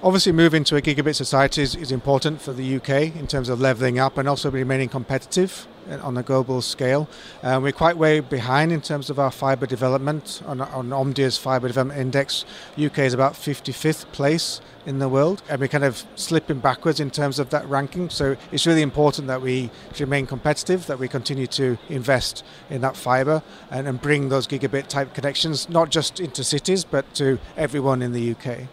Obviously, 0.02 0.32
moving 0.32 0.64
to 0.64 0.76
a 0.76 0.80
gigabit 0.80 1.14
society 1.14 1.60
is, 1.60 1.76
is 1.76 1.92
important 1.92 2.40
for 2.40 2.54
the 2.54 2.76
UK 2.76 3.14
in 3.16 3.26
terms 3.26 3.50
of 3.50 3.60
levelling 3.60 3.98
up 3.98 4.16
and 4.16 4.26
also 4.26 4.50
remaining 4.50 4.88
competitive 4.88 5.66
on 5.90 6.16
a 6.16 6.22
global 6.22 6.62
scale. 6.62 7.06
Uh, 7.42 7.60
we're 7.62 7.70
quite 7.70 7.98
way 7.98 8.20
behind 8.20 8.72
in 8.72 8.80
terms 8.80 9.10
of 9.10 9.18
our 9.18 9.30
fibre 9.30 9.66
development. 9.66 10.40
On, 10.46 10.62
on 10.62 10.88
Omdia's 10.88 11.36
fibre 11.36 11.68
development 11.68 12.00
index, 12.00 12.46
UK 12.82 13.00
is 13.00 13.12
about 13.12 13.34
55th 13.34 14.10
place 14.10 14.62
in 14.86 15.00
the 15.00 15.08
world, 15.08 15.42
and 15.50 15.60
we're 15.60 15.68
kind 15.68 15.84
of 15.84 16.02
slipping 16.14 16.60
backwards 16.60 16.98
in 16.98 17.10
terms 17.10 17.38
of 17.38 17.50
that 17.50 17.68
ranking. 17.68 18.08
So 18.08 18.38
it's 18.52 18.66
really 18.66 18.80
important 18.80 19.28
that 19.28 19.42
we 19.42 19.70
remain 19.98 20.26
competitive, 20.26 20.86
that 20.86 20.98
we 20.98 21.08
continue 21.08 21.46
to 21.48 21.76
invest 21.90 22.42
in 22.70 22.80
that 22.80 22.96
fibre 22.96 23.42
and, 23.70 23.86
and 23.86 24.00
bring 24.00 24.30
those 24.30 24.46
gigabit 24.48 24.86
type 24.86 25.12
connections 25.12 25.68
not 25.68 25.90
just 25.90 26.20
into 26.20 26.42
cities 26.42 26.84
but 26.84 27.12
to 27.16 27.38
everyone 27.58 28.00
in 28.00 28.12
the 28.12 28.30
UK. 28.30 28.68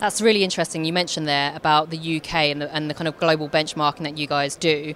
That's 0.00 0.22
really 0.22 0.42
interesting. 0.42 0.86
You 0.86 0.94
mentioned 0.94 1.28
there 1.28 1.54
about 1.54 1.90
the 1.90 2.16
UK 2.16 2.34
and 2.34 2.62
the, 2.62 2.74
and 2.74 2.88
the, 2.88 2.94
kind 2.94 3.06
of 3.06 3.18
global 3.18 3.50
benchmarking 3.50 4.04
that 4.04 4.16
you 4.16 4.26
guys 4.26 4.56
do. 4.56 4.94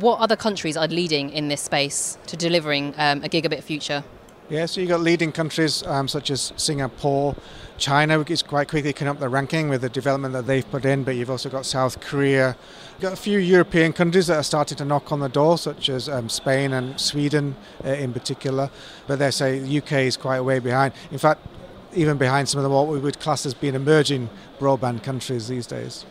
What 0.00 0.18
other 0.18 0.34
countries 0.34 0.78
are 0.78 0.88
leading 0.88 1.28
in 1.28 1.48
this 1.48 1.60
space 1.60 2.16
to 2.28 2.38
delivering 2.38 2.94
um, 2.96 3.22
a 3.22 3.28
gigabit 3.28 3.62
future? 3.62 4.02
Yeah, 4.48 4.64
so 4.64 4.80
you've 4.80 4.88
got 4.88 5.00
leading 5.00 5.30
countries 5.30 5.82
um, 5.82 6.08
such 6.08 6.30
as 6.30 6.54
Singapore, 6.56 7.36
China 7.76 8.18
which 8.18 8.30
is 8.30 8.42
quite 8.42 8.68
quickly 8.68 8.94
coming 8.94 9.10
up 9.10 9.18
the 9.20 9.28
ranking 9.28 9.68
with 9.68 9.82
the 9.82 9.90
development 9.90 10.32
that 10.32 10.46
they've 10.46 10.70
put 10.70 10.86
in, 10.86 11.04
but 11.04 11.16
you've 11.16 11.30
also 11.30 11.50
got 11.50 11.66
South 11.66 12.00
Korea. 12.00 12.56
You've 12.92 13.02
got 13.02 13.12
a 13.12 13.16
few 13.16 13.38
European 13.38 13.92
countries 13.92 14.28
that 14.28 14.38
are 14.38 14.42
starting 14.42 14.78
to 14.78 14.86
knock 14.86 15.12
on 15.12 15.20
the 15.20 15.28
door, 15.28 15.58
such 15.58 15.90
as 15.90 16.08
um, 16.08 16.30
Spain 16.30 16.72
and 16.72 16.98
Sweden 16.98 17.56
uh, 17.84 17.88
in 17.88 18.14
particular. 18.14 18.70
But 19.06 19.18
they 19.18 19.30
say 19.32 19.58
the 19.58 19.78
UK 19.78 19.92
is 19.92 20.16
quite 20.16 20.38
a 20.38 20.44
way 20.44 20.60
behind. 20.60 20.94
In 21.10 21.18
fact, 21.18 21.46
even 21.94 22.16
behind 22.18 22.48
some 22.48 22.58
of 22.58 22.64
the, 22.64 22.70
what 22.70 22.88
we 22.88 22.98
would 22.98 23.18
class 23.20 23.46
as 23.46 23.54
being 23.54 23.74
emerging 23.74 24.28
broadband 24.58 25.02
countries 25.02 25.48
these 25.48 25.66
days. 25.66 26.04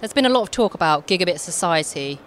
There's 0.00 0.12
been 0.12 0.26
a 0.26 0.30
lot 0.30 0.42
of 0.42 0.50
talk 0.50 0.74
about 0.74 1.06
gigabit 1.06 1.38
society. 1.38 2.18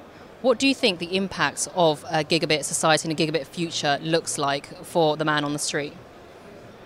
What 0.41 0.59
do 0.59 0.67
you 0.67 0.73
think 0.73 0.99
the 0.99 1.15
impacts 1.15 1.67
of 1.75 2.03
a 2.09 2.23
gigabit 2.23 2.63
society 2.63 3.09
and 3.09 3.19
a 3.19 3.23
gigabit 3.23 3.45
future 3.45 3.99
looks 4.01 4.37
like 4.37 4.83
for 4.83 5.17
the 5.17 5.25
man 5.25 5.43
on 5.43 5.53
the 5.53 5.59
street? 5.59 5.93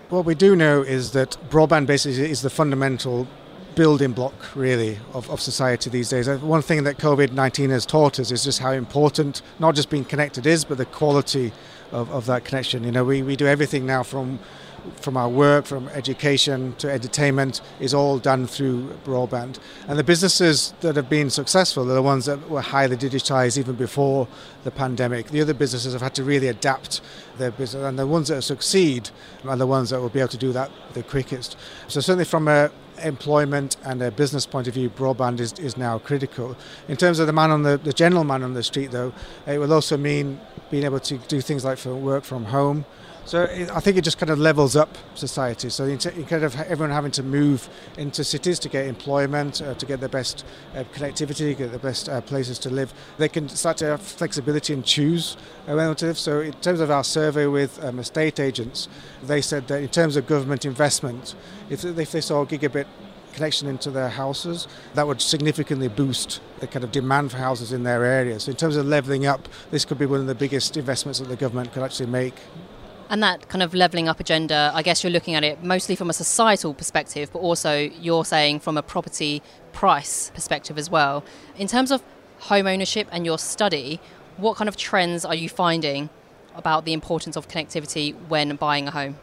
What 0.08 0.24
we 0.24 0.34
do 0.34 0.54
know 0.54 0.82
is 0.82 1.12
that 1.12 1.36
broadband 1.48 1.86
basically 1.86 2.30
is 2.30 2.42
the 2.42 2.50
fundamental 2.50 3.26
building 3.74 4.12
block, 4.12 4.34
really, 4.54 4.98
of, 5.14 5.30
of 5.30 5.40
society 5.40 5.88
these 5.90 6.10
days. 6.10 6.28
Uh, 6.28 6.36
one 6.38 6.62
thing 6.62 6.84
that 6.84 6.98
COVID 6.98 7.32
19 7.32 7.70
has 7.70 7.86
taught 7.86 8.20
us 8.20 8.30
is 8.30 8.44
just 8.44 8.58
how 8.58 8.72
important 8.72 9.42
not 9.58 9.74
just 9.74 9.90
being 9.90 10.04
connected 10.04 10.46
is, 10.46 10.64
but 10.64 10.78
the 10.78 10.84
quality 10.84 11.52
of, 11.90 12.10
of 12.10 12.26
that 12.26 12.44
connection. 12.44 12.84
You 12.84 12.92
know, 12.92 13.04
we, 13.04 13.22
we 13.22 13.36
do 13.36 13.46
everything 13.46 13.86
now 13.86 14.02
from 14.02 14.38
from 14.96 15.16
our 15.16 15.28
work, 15.28 15.64
from 15.64 15.88
education 15.88 16.74
to 16.78 16.90
entertainment, 16.90 17.60
is 17.80 17.94
all 17.94 18.18
done 18.18 18.46
through 18.46 18.88
broadband. 19.04 19.58
And 19.88 19.98
the 19.98 20.04
businesses 20.04 20.74
that 20.80 20.96
have 20.96 21.08
been 21.08 21.30
successful 21.30 21.90
are 21.90 21.94
the 21.94 22.02
ones 22.02 22.26
that 22.26 22.48
were 22.48 22.60
highly 22.60 22.96
digitized 22.96 23.58
even 23.58 23.74
before 23.74 24.28
the 24.64 24.70
pandemic. 24.70 25.28
The 25.28 25.40
other 25.40 25.54
businesses 25.54 25.92
have 25.92 26.02
had 26.02 26.14
to 26.16 26.24
really 26.24 26.48
adapt 26.48 27.00
their 27.38 27.50
business, 27.50 27.84
and 27.84 27.98
the 27.98 28.06
ones 28.06 28.28
that 28.28 28.42
succeed 28.42 29.10
are 29.46 29.56
the 29.56 29.66
ones 29.66 29.90
that 29.90 30.00
will 30.00 30.08
be 30.08 30.20
able 30.20 30.28
to 30.28 30.36
do 30.36 30.52
that 30.52 30.70
the 30.94 31.02
quickest. 31.02 31.56
So, 31.88 32.00
certainly 32.00 32.24
from 32.24 32.48
a 32.48 32.70
employment 33.02 33.76
and 33.84 34.02
a 34.02 34.10
business 34.10 34.46
point 34.46 34.68
of 34.68 34.74
view, 34.74 34.90
broadband 34.90 35.40
is, 35.40 35.52
is 35.54 35.76
now 35.76 35.98
critical. 35.98 36.56
In 36.88 36.96
terms 36.96 37.18
of 37.18 37.26
the 37.26 37.32
man 37.32 37.50
on 37.50 37.62
the, 37.62 37.78
the 37.78 37.92
general 37.92 38.24
man 38.24 38.42
on 38.42 38.54
the 38.54 38.62
street, 38.62 38.90
though, 38.90 39.12
it 39.46 39.58
will 39.58 39.72
also 39.72 39.96
mean 39.96 40.40
being 40.70 40.84
able 40.84 41.00
to 41.00 41.18
do 41.18 41.40
things 41.40 41.64
like 41.64 41.78
for 41.78 41.94
work 41.94 42.24
from 42.24 42.44
home, 42.44 42.84
so 43.24 43.44
I 43.44 43.80
think 43.80 43.96
it 43.96 44.02
just 44.02 44.18
kind 44.18 44.30
of 44.30 44.38
levels 44.38 44.74
up 44.74 44.98
society. 45.14 45.70
So 45.70 45.84
instead 45.84 46.42
of 46.42 46.58
everyone 46.60 46.90
having 46.90 47.12
to 47.12 47.22
move 47.22 47.68
into 47.96 48.24
cities 48.24 48.58
to 48.60 48.68
get 48.68 48.86
employment, 48.86 49.62
uh, 49.62 49.74
to 49.74 49.86
get 49.86 50.00
the 50.00 50.08
best 50.08 50.44
uh, 50.74 50.84
connectivity, 50.92 51.56
get 51.56 51.72
the 51.72 51.78
best 51.78 52.08
uh, 52.08 52.20
places 52.20 52.58
to 52.60 52.70
live, 52.70 52.92
they 53.18 53.28
can 53.28 53.48
start 53.48 53.76
to 53.78 53.86
have 53.86 54.02
flexibility 54.02 54.72
and 54.72 54.84
choose 54.84 55.36
where 55.66 55.94
to 55.94 56.06
live. 56.06 56.18
So 56.18 56.40
in 56.40 56.52
terms 56.54 56.80
of 56.80 56.90
our 56.90 57.04
survey 57.04 57.46
with 57.46 57.82
um, 57.84 57.98
estate 58.00 58.40
agents, 58.40 58.88
they 59.22 59.40
said 59.40 59.68
that 59.68 59.82
in 59.82 59.88
terms 59.88 60.16
of 60.16 60.26
government 60.26 60.64
investment, 60.64 61.34
if, 61.70 61.84
if 61.84 62.12
they 62.12 62.20
saw 62.20 62.42
a 62.42 62.46
gigabit 62.46 62.86
connection 63.32 63.68
into 63.68 63.90
their 63.90 64.10
houses, 64.10 64.68
that 64.94 65.06
would 65.06 65.20
significantly 65.20 65.88
boost 65.88 66.40
the 66.60 66.66
kind 66.66 66.84
of 66.84 66.92
demand 66.92 67.30
for 67.30 67.38
houses 67.38 67.72
in 67.72 67.82
their 67.82 68.04
areas. 68.04 68.44
So 68.44 68.50
in 68.50 68.56
terms 68.56 68.76
of 68.76 68.86
levelling 68.86 69.26
up, 69.26 69.48
this 69.70 69.84
could 69.84 69.98
be 69.98 70.06
one 70.06 70.20
of 70.20 70.26
the 70.26 70.34
biggest 70.34 70.76
investments 70.76 71.18
that 71.18 71.28
the 71.28 71.36
government 71.36 71.72
could 71.72 71.82
actually 71.82 72.10
make 72.10 72.34
and 73.12 73.22
that 73.22 73.46
kind 73.50 73.62
of 73.62 73.74
levelling 73.74 74.08
up 74.08 74.18
agenda, 74.20 74.72
I 74.74 74.82
guess 74.82 75.04
you're 75.04 75.12
looking 75.12 75.34
at 75.34 75.44
it 75.44 75.62
mostly 75.62 75.94
from 75.94 76.08
a 76.08 76.14
societal 76.14 76.72
perspective, 76.72 77.28
but 77.30 77.40
also 77.40 77.76
you're 78.00 78.24
saying 78.24 78.60
from 78.60 78.78
a 78.78 78.82
property 78.82 79.42
price 79.72 80.32
perspective 80.34 80.78
as 80.78 80.88
well. 80.88 81.22
In 81.58 81.68
terms 81.68 81.92
of 81.92 82.02
home 82.38 82.66
ownership 82.66 83.06
and 83.12 83.26
your 83.26 83.38
study, 83.38 84.00
what 84.38 84.56
kind 84.56 84.66
of 84.66 84.78
trends 84.78 85.26
are 85.26 85.34
you 85.34 85.50
finding 85.50 86.08
about 86.54 86.86
the 86.86 86.94
importance 86.94 87.36
of 87.36 87.48
connectivity 87.48 88.14
when 88.28 88.56
buying 88.56 88.88
a 88.88 88.90
home? 88.90 89.18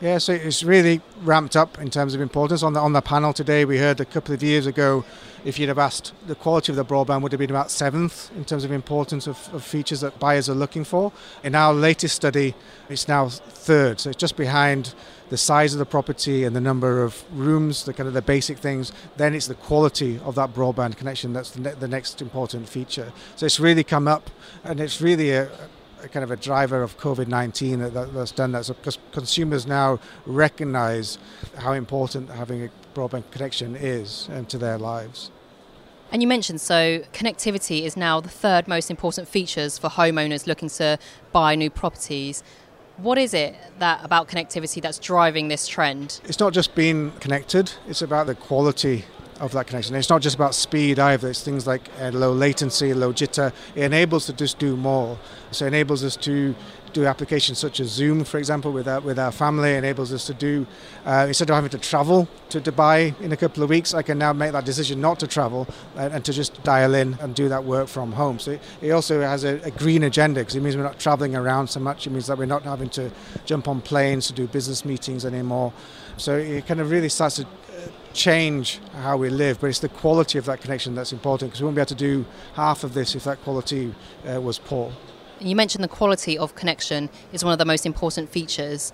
Yeah, 0.00 0.16
so 0.16 0.32
it's 0.32 0.62
really 0.62 1.02
ramped 1.20 1.54
up 1.54 1.78
in 1.78 1.90
terms 1.90 2.14
of 2.14 2.22
importance. 2.22 2.62
On 2.62 2.72
the 2.72 2.80
on 2.80 2.94
the 2.94 3.02
panel 3.02 3.34
today, 3.34 3.66
we 3.66 3.76
heard 3.76 4.00
a 4.00 4.06
couple 4.06 4.34
of 4.34 4.42
years 4.42 4.66
ago, 4.66 5.04
if 5.44 5.58
you'd 5.58 5.68
have 5.68 5.78
asked, 5.78 6.12
the 6.26 6.34
quality 6.34 6.72
of 6.72 6.76
the 6.76 6.84
broadband 6.84 7.20
would 7.20 7.32
have 7.32 7.38
been 7.38 7.50
about 7.50 7.70
seventh 7.70 8.30
in 8.34 8.44
terms 8.44 8.64
of 8.64 8.72
importance 8.72 9.26
of, 9.26 9.52
of 9.52 9.62
features 9.62 10.00
that 10.00 10.18
buyers 10.18 10.48
are 10.48 10.54
looking 10.54 10.84
for. 10.84 11.12
In 11.42 11.54
our 11.54 11.74
latest 11.74 12.16
study, 12.16 12.54
it's 12.88 13.08
now 13.08 13.28
third, 13.28 14.00
so 14.00 14.10
it's 14.10 14.18
just 14.18 14.36
behind 14.36 14.94
the 15.28 15.36
size 15.36 15.72
of 15.72 15.78
the 15.78 15.86
property 15.86 16.44
and 16.44 16.54
the 16.56 16.60
number 16.60 17.02
of 17.02 17.24
rooms, 17.32 17.84
the 17.84 17.92
kind 17.92 18.06
of 18.06 18.14
the 18.14 18.22
basic 18.22 18.58
things. 18.58 18.92
Then 19.16 19.34
it's 19.34 19.46
the 19.46 19.54
quality 19.54 20.18
of 20.24 20.34
that 20.36 20.54
broadband 20.54 20.96
connection 20.96 21.32
that's 21.32 21.50
the, 21.50 21.60
ne- 21.60 21.74
the 21.74 21.88
next 21.88 22.22
important 22.22 22.68
feature. 22.68 23.12
So 23.36 23.46
it's 23.46 23.60
really 23.60 23.84
come 23.84 24.08
up, 24.08 24.30
and 24.64 24.80
it's 24.80 25.00
really 25.00 25.30
a 25.32 25.50
kind 26.12 26.22
of 26.22 26.30
a 26.30 26.36
driver 26.36 26.82
of 26.82 26.98
COVID 26.98 27.28
19 27.28 27.80
that, 27.80 28.12
that's 28.12 28.32
done 28.32 28.52
that. 28.52 28.66
So 28.66 28.74
because 28.74 28.98
consumers 29.12 29.66
now 29.66 29.98
recognize 30.26 31.18
how 31.56 31.72
important 31.72 32.30
having 32.30 32.64
a 32.64 32.70
broadband 32.94 33.30
connection 33.30 33.76
is 33.76 34.28
to 34.48 34.58
their 34.58 34.78
lives. 34.78 35.30
And 36.12 36.22
you 36.22 36.28
mentioned 36.28 36.60
so 36.60 37.00
connectivity 37.12 37.82
is 37.82 37.96
now 37.96 38.20
the 38.20 38.28
third 38.28 38.68
most 38.68 38.90
important 38.90 39.26
features 39.26 39.78
for 39.78 39.88
homeowners 39.88 40.46
looking 40.46 40.68
to 40.70 40.98
buy 41.32 41.56
new 41.56 41.70
properties. 41.70 42.44
What 42.98 43.18
is 43.18 43.34
it 43.34 43.56
that 43.80 44.04
about 44.04 44.28
connectivity 44.28 44.80
that's 44.80 45.00
driving 45.00 45.48
this 45.48 45.66
trend? 45.66 46.20
It's 46.24 46.38
not 46.38 46.52
just 46.52 46.76
being 46.76 47.10
connected, 47.18 47.72
it's 47.88 48.02
about 48.02 48.28
the 48.28 48.36
quality 48.36 49.04
of 49.40 49.52
that 49.52 49.66
connection. 49.66 49.94
it's 49.94 50.10
not 50.10 50.22
just 50.22 50.36
about 50.36 50.54
speed 50.54 50.98
either. 50.98 51.28
It's 51.28 51.42
things 51.42 51.66
like 51.66 51.88
uh, 52.00 52.10
low 52.10 52.32
latency, 52.32 52.94
low 52.94 53.12
jitter. 53.12 53.52
It 53.74 53.84
enables 53.84 54.24
us 54.24 54.26
to 54.26 54.32
just 54.32 54.58
do 54.58 54.76
more. 54.76 55.18
So 55.50 55.64
it 55.64 55.68
enables 55.68 56.04
us 56.04 56.16
to 56.16 56.54
do 56.94 57.06
applications 57.06 57.58
such 57.58 57.80
as 57.80 57.88
Zoom, 57.88 58.24
for 58.24 58.38
example, 58.38 58.72
with 58.72 58.88
our, 58.88 59.00
with 59.00 59.18
our 59.18 59.32
family. 59.32 59.72
It 59.72 59.78
enables 59.78 60.12
us 60.12 60.26
to 60.26 60.34
do, 60.34 60.66
uh, 61.04 61.26
instead 61.28 61.50
of 61.50 61.56
having 61.56 61.70
to 61.70 61.78
travel 61.78 62.28
to 62.50 62.60
Dubai 62.60 63.20
in 63.20 63.32
a 63.32 63.36
couple 63.36 63.62
of 63.62 63.68
weeks, 63.68 63.92
I 63.92 64.02
can 64.02 64.16
now 64.16 64.32
make 64.32 64.52
that 64.52 64.64
decision 64.64 65.00
not 65.00 65.18
to 65.20 65.26
travel 65.26 65.66
and, 65.96 66.14
and 66.14 66.24
to 66.24 66.32
just 66.32 66.62
dial 66.62 66.94
in 66.94 67.18
and 67.20 67.34
do 67.34 67.48
that 67.48 67.64
work 67.64 67.88
from 67.88 68.12
home. 68.12 68.38
So 68.38 68.52
it, 68.52 68.60
it 68.80 68.90
also 68.92 69.20
has 69.20 69.44
a, 69.44 69.60
a 69.62 69.70
green 69.72 70.04
agenda 70.04 70.40
because 70.40 70.54
it 70.54 70.62
means 70.62 70.76
we're 70.76 70.84
not 70.84 71.00
traveling 71.00 71.34
around 71.34 71.66
so 71.66 71.80
much. 71.80 72.06
It 72.06 72.10
means 72.10 72.28
that 72.28 72.38
we're 72.38 72.46
not 72.46 72.62
having 72.62 72.88
to 72.90 73.10
jump 73.44 73.68
on 73.68 73.80
planes 73.80 74.28
to 74.28 74.32
do 74.32 74.46
business 74.46 74.84
meetings 74.84 75.26
anymore. 75.26 75.72
So 76.16 76.36
it 76.36 76.66
kind 76.66 76.80
of 76.80 76.90
really 76.90 77.08
starts 77.08 77.36
to 77.36 77.46
change 78.12 78.80
how 79.02 79.16
we 79.16 79.28
live, 79.28 79.60
but 79.60 79.66
it's 79.68 79.80
the 79.80 79.88
quality 79.88 80.38
of 80.38 80.44
that 80.46 80.60
connection 80.60 80.94
that's 80.94 81.12
important 81.12 81.50
because 81.50 81.60
we 81.60 81.64
won't 81.66 81.74
be 81.74 81.80
able 81.80 81.86
to 81.86 81.94
do 81.94 82.24
half 82.54 82.84
of 82.84 82.94
this 82.94 83.14
if 83.14 83.24
that 83.24 83.42
quality 83.42 83.94
uh, 84.26 84.40
was 84.40 84.58
poor. 84.58 84.92
You 85.40 85.56
mentioned 85.56 85.84
the 85.84 85.88
quality 85.88 86.38
of 86.38 86.54
connection 86.54 87.10
is 87.32 87.44
one 87.44 87.52
of 87.52 87.58
the 87.58 87.64
most 87.64 87.84
important 87.84 88.30
features. 88.30 88.92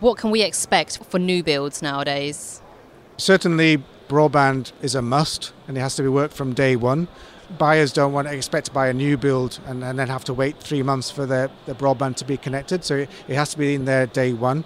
What 0.00 0.18
can 0.18 0.30
we 0.30 0.42
expect 0.42 1.04
for 1.04 1.18
new 1.18 1.42
builds 1.42 1.82
nowadays? 1.82 2.62
Certainly, 3.18 3.84
broadband 4.08 4.72
is 4.82 4.94
a 4.94 5.02
must 5.02 5.52
and 5.68 5.76
it 5.76 5.80
has 5.80 5.94
to 5.96 6.02
be 6.02 6.08
worked 6.08 6.34
from 6.34 6.54
day 6.54 6.76
one. 6.76 7.08
Buyers 7.58 7.92
don't 7.92 8.12
want 8.12 8.28
to 8.28 8.34
expect 8.34 8.66
to 8.66 8.72
buy 8.72 8.88
a 8.88 8.94
new 8.94 9.16
build 9.18 9.60
and, 9.66 9.84
and 9.84 9.98
then 9.98 10.08
have 10.08 10.24
to 10.24 10.34
wait 10.34 10.56
three 10.58 10.82
months 10.82 11.10
for 11.10 11.26
their, 11.26 11.50
their 11.66 11.74
broadband 11.74 12.16
to 12.16 12.24
be 12.24 12.38
connected, 12.38 12.82
so 12.82 12.96
it, 12.96 13.10
it 13.28 13.34
has 13.34 13.50
to 13.50 13.58
be 13.58 13.74
in 13.74 13.84
there 13.84 14.06
day 14.06 14.32
one. 14.32 14.64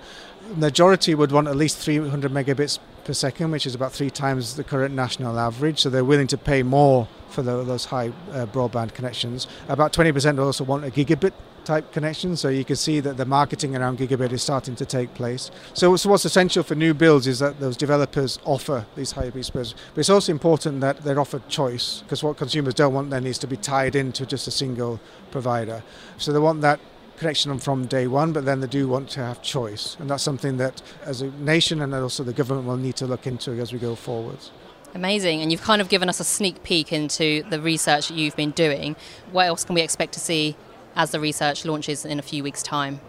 The 0.49 0.57
majority 0.57 1.15
would 1.17 1.33
want 1.33 1.49
at 1.49 1.57
least 1.57 1.79
300 1.79 2.31
megabits 2.31 2.79
per 3.07 3.13
second, 3.13 3.53
which 3.53 3.67
is 3.67 3.75
about 3.75 3.93
three 3.93 4.11
times 4.11 4.57
the 4.57 4.65
current 4.65 4.95
national 4.95 5.39
average. 5.39 5.81
So 5.81 5.89
they're 5.89 6.05
willing 6.05 6.27
to 6.29 6.37
pay 6.37 6.63
more 6.63 7.09
for 7.29 7.43
the, 7.43 7.63
those 7.63 7.87
high 7.87 8.09
uh, 8.33 8.47
broadband 8.47 8.95
connections. 8.95 9.47
About 9.69 9.93
20% 9.93 10.39
also 10.39 10.65
want 10.65 10.85
a 10.85 10.91
gigabit 10.91 11.33
type 11.65 11.93
connection. 11.93 12.37
So 12.37 12.49
you 12.49 12.65
can 12.65 12.77
see 12.77 13.01
that 13.01 13.17
the 13.17 13.25
marketing 13.25 13.77
around 13.77 13.99
gigabit 13.99 14.33
is 14.33 14.43
starting 14.43 14.75
to 14.77 14.85
take 14.85 15.15
place. 15.15 15.51
So, 15.75 15.97
so 15.97 16.11
what's 16.11 16.25
essential 16.25 16.63
for 16.63 16.75
new 16.75 16.95
builds 16.95 17.27
is 17.27 17.39
that 17.39 17.61
those 17.61 17.77
developers 17.77 18.39
offer 18.45 18.87
these 18.97 19.13
high 19.13 19.31
speed 19.31 19.45
speeds. 19.45 19.75
But 19.95 20.01
it's 20.01 20.11
also 20.11 20.33
important 20.33 20.81
that 20.81 21.03
they're 21.03 21.21
offered 21.21 21.49
choice 21.49 22.03
because 22.03 22.23
what 22.23 22.37
consumers 22.37 22.75
don't 22.75 22.95
want 22.95 23.11
then 23.11 23.27
is 23.27 23.39
to 23.39 23.47
be 23.47 23.57
tied 23.57 23.95
into 23.95 24.27
just 24.27 24.49
a 24.49 24.53
single 24.53 25.01
provider. 25.31 25.83
So 26.19 26.33
they 26.33 26.39
want 26.39 26.61
that 26.63 26.81
connection 27.19 27.59
from 27.59 27.87
day 27.87 28.07
one, 28.07 28.33
but 28.33 28.45
then 28.45 28.61
they 28.61 28.67
do 28.67 28.89
want 28.89 29.09
to 29.11 29.21
have 29.21 29.43
choice. 29.43 29.97
And 29.99 30.11
that's 30.11 30.23
something 30.23 30.57
that, 30.59 30.83
as 31.05 31.23
a 31.23 31.31
nation 31.33 31.81
and 31.83 31.95
also 31.95 32.23
the 32.23 32.33
government, 32.33 32.67
will 32.67 32.77
need 32.77 32.97
to 32.97 33.07
look 33.07 33.27
into 33.27 33.53
as 33.53 33.73
we 33.73 33.79
go 33.79 33.95
forwards. 33.95 34.51
Amazing. 34.95 35.43
And 35.43 35.51
you've 35.51 35.63
kind 35.63 35.83
of 35.83 35.89
given 35.89 36.09
us 36.09 36.21
a 36.21 36.25
sneak 36.25 36.63
peek 36.63 36.93
into 36.93 37.43
the 37.51 37.61
research 37.61 38.09
that 38.09 38.17
you've 38.17 38.37
been 38.37 38.53
doing. 38.53 38.97
What 39.33 39.47
else 39.47 39.65
can 39.65 39.75
we 39.75 39.83
expect 39.83 40.13
to 40.15 40.21
see 40.21 40.57
as 40.95 41.11
the 41.11 41.21
research 41.21 41.65
launches 41.65 42.05
in 42.05 42.19
a 42.19 42.23
few 42.23 42.43
weeks' 42.43 42.63
time? 42.63 43.01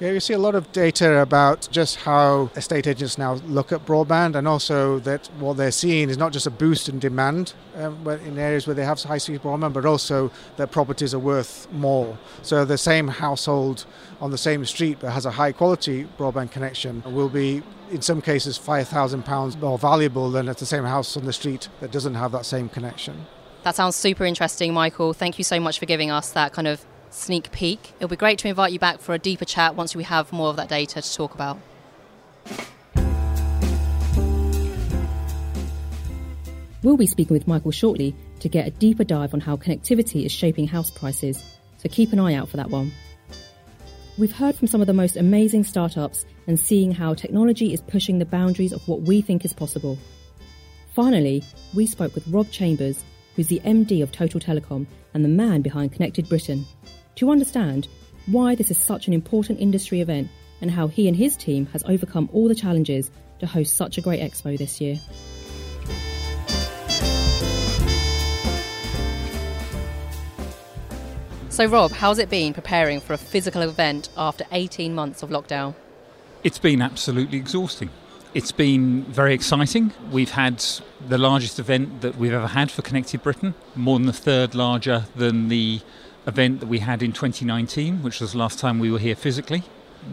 Yeah, 0.00 0.12
we 0.12 0.20
see 0.20 0.32
a 0.32 0.38
lot 0.38 0.54
of 0.54 0.72
data 0.72 1.18
about 1.18 1.68
just 1.70 1.96
how 1.96 2.50
estate 2.56 2.86
agents 2.86 3.18
now 3.18 3.34
look 3.34 3.70
at 3.70 3.84
broadband, 3.84 4.34
and 4.34 4.48
also 4.48 4.98
that 5.00 5.26
what 5.38 5.58
they're 5.58 5.70
seeing 5.70 6.08
is 6.08 6.16
not 6.16 6.32
just 6.32 6.46
a 6.46 6.50
boost 6.50 6.88
in 6.88 6.98
demand 6.98 7.52
um, 7.76 8.08
in 8.08 8.38
areas 8.38 8.66
where 8.66 8.72
they 8.72 8.82
have 8.82 8.98
high 9.02 9.18
speed 9.18 9.42
broadband, 9.42 9.74
but 9.74 9.84
also 9.84 10.30
that 10.56 10.70
properties 10.70 11.12
are 11.12 11.18
worth 11.18 11.70
more. 11.70 12.18
So 12.40 12.64
the 12.64 12.78
same 12.78 13.08
household 13.08 13.84
on 14.22 14.30
the 14.30 14.38
same 14.38 14.64
street 14.64 15.00
that 15.00 15.10
has 15.10 15.26
a 15.26 15.32
high 15.32 15.52
quality 15.52 16.08
broadband 16.16 16.50
connection 16.50 17.02
will 17.04 17.28
be, 17.28 17.62
in 17.90 18.00
some 18.00 18.22
cases, 18.22 18.58
£5,000 18.58 19.60
more 19.60 19.76
valuable 19.76 20.30
than 20.30 20.48
at 20.48 20.56
the 20.56 20.64
same 20.64 20.84
house 20.84 21.14
on 21.14 21.26
the 21.26 21.32
street 21.34 21.68
that 21.80 21.92
doesn't 21.92 22.14
have 22.14 22.32
that 22.32 22.46
same 22.46 22.70
connection. 22.70 23.26
That 23.64 23.76
sounds 23.76 23.96
super 23.96 24.24
interesting, 24.24 24.72
Michael. 24.72 25.12
Thank 25.12 25.36
you 25.36 25.44
so 25.44 25.60
much 25.60 25.78
for 25.78 25.84
giving 25.84 26.10
us 26.10 26.30
that 26.32 26.54
kind 26.54 26.68
of 26.68 26.86
sneak 27.10 27.50
peek. 27.52 27.92
It'll 27.96 28.08
be 28.08 28.16
great 28.16 28.38
to 28.40 28.48
invite 28.48 28.72
you 28.72 28.78
back 28.78 29.00
for 29.00 29.14
a 29.14 29.18
deeper 29.18 29.44
chat 29.44 29.74
once 29.74 29.94
we 29.94 30.04
have 30.04 30.32
more 30.32 30.48
of 30.48 30.56
that 30.56 30.68
data 30.68 31.02
to 31.02 31.14
talk 31.14 31.34
about. 31.34 31.58
We'll 36.82 36.96
be 36.96 37.06
speaking 37.06 37.34
with 37.34 37.46
Michael 37.46 37.72
shortly 37.72 38.14
to 38.38 38.48
get 38.48 38.66
a 38.66 38.70
deeper 38.70 39.04
dive 39.04 39.34
on 39.34 39.40
how 39.40 39.56
connectivity 39.56 40.24
is 40.24 40.32
shaping 40.32 40.66
house 40.66 40.90
prices, 40.90 41.42
so 41.76 41.90
keep 41.90 42.12
an 42.12 42.18
eye 42.18 42.34
out 42.34 42.48
for 42.48 42.56
that 42.56 42.70
one. 42.70 42.90
We've 44.16 44.32
heard 44.32 44.54
from 44.54 44.66
some 44.66 44.80
of 44.80 44.86
the 44.86 44.94
most 44.94 45.16
amazing 45.16 45.64
startups 45.64 46.24
and 46.46 46.58
seeing 46.58 46.90
how 46.90 47.14
technology 47.14 47.72
is 47.72 47.82
pushing 47.82 48.18
the 48.18 48.24
boundaries 48.24 48.72
of 48.72 48.86
what 48.88 49.02
we 49.02 49.20
think 49.20 49.44
is 49.44 49.52
possible. 49.52 49.98
Finally, 50.94 51.44
we 51.74 51.86
spoke 51.86 52.14
with 52.14 52.26
Rob 52.28 52.50
Chambers, 52.50 53.04
who's 53.36 53.48
the 53.48 53.60
MD 53.60 54.02
of 54.02 54.10
Total 54.10 54.40
Telecom 54.40 54.86
and 55.14 55.24
the 55.24 55.28
man 55.28 55.60
behind 55.62 55.92
Connected 55.92 56.28
Britain 56.28 56.64
to 57.16 57.30
understand 57.30 57.88
why 58.26 58.54
this 58.54 58.70
is 58.70 58.78
such 58.78 59.06
an 59.06 59.12
important 59.12 59.60
industry 59.60 60.00
event 60.00 60.28
and 60.60 60.70
how 60.70 60.88
he 60.88 61.08
and 61.08 61.16
his 61.16 61.36
team 61.36 61.66
has 61.66 61.82
overcome 61.84 62.28
all 62.32 62.48
the 62.48 62.54
challenges 62.54 63.10
to 63.38 63.46
host 63.46 63.76
such 63.76 63.98
a 63.98 64.00
great 64.00 64.20
expo 64.20 64.56
this 64.56 64.80
year. 64.80 64.98
So, 71.48 71.66
Rob, 71.66 71.92
how's 71.92 72.18
it 72.18 72.30
been 72.30 72.54
preparing 72.54 73.00
for 73.00 73.12
a 73.12 73.18
physical 73.18 73.60
event 73.62 74.08
after 74.16 74.44
18 74.52 74.94
months 74.94 75.22
of 75.22 75.30
lockdown? 75.30 75.74
It's 76.42 76.58
been 76.58 76.80
absolutely 76.80 77.38
exhausting. 77.38 77.90
It's 78.32 78.52
been 78.52 79.02
very 79.02 79.34
exciting. 79.34 79.92
We've 80.10 80.30
had 80.30 80.64
the 81.06 81.18
largest 81.18 81.58
event 81.58 82.00
that 82.02 82.16
we've 82.16 82.32
ever 82.32 82.46
had 82.46 82.70
for 82.70 82.82
Connected 82.82 83.22
Britain, 83.22 83.54
more 83.74 83.98
than 83.98 84.08
a 84.08 84.12
third 84.12 84.54
larger 84.54 85.04
than 85.16 85.48
the 85.48 85.80
event 86.30 86.60
that 86.60 86.68
we 86.68 86.78
had 86.78 87.02
in 87.02 87.12
2019, 87.12 88.02
which 88.02 88.20
was 88.20 88.32
the 88.32 88.38
last 88.38 88.58
time 88.58 88.78
we 88.78 88.90
were 88.90 88.98
here 88.98 89.16
physically. 89.16 89.64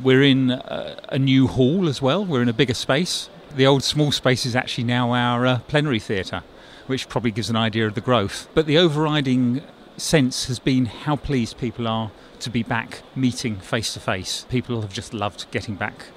We're 0.03 0.23
in 0.23 0.51
a, 0.51 0.99
a 1.09 1.19
new 1.19 1.47
hall 1.47 1.87
as 1.87 2.01
well, 2.01 2.25
we're 2.25 2.41
in 2.41 2.49
a 2.49 2.53
bigger 2.53 2.73
space. 2.73 3.29
The 3.55 3.65
old 3.65 3.83
small 3.83 4.11
space 4.11 4.45
is 4.45 4.55
actually 4.55 4.83
now 4.83 5.13
our 5.13 5.45
uh, 5.45 5.59
plenary 5.67 5.99
theatre, 5.99 6.43
which 6.87 7.07
probably 7.07 7.31
gives 7.31 7.49
an 7.49 7.55
idea 7.55 7.87
of 7.87 7.93
the 7.93 8.01
growth. 8.01 8.49
But 8.53 8.65
the 8.65 8.77
overriding 8.77 9.61
sense 9.95 10.45
has 10.47 10.59
been 10.59 10.87
how 10.87 11.15
pleased 11.15 11.57
people 11.57 11.87
are 11.87 12.11
to 12.39 12.49
be 12.49 12.63
back 12.63 13.03
meeting 13.15 13.55
face 13.57 13.93
to 13.93 13.99
face. 13.99 14.45
People 14.49 14.81
have 14.81 14.91
just 14.91 15.13
loved 15.13 15.45
getting 15.51 15.75
back 15.75 16.07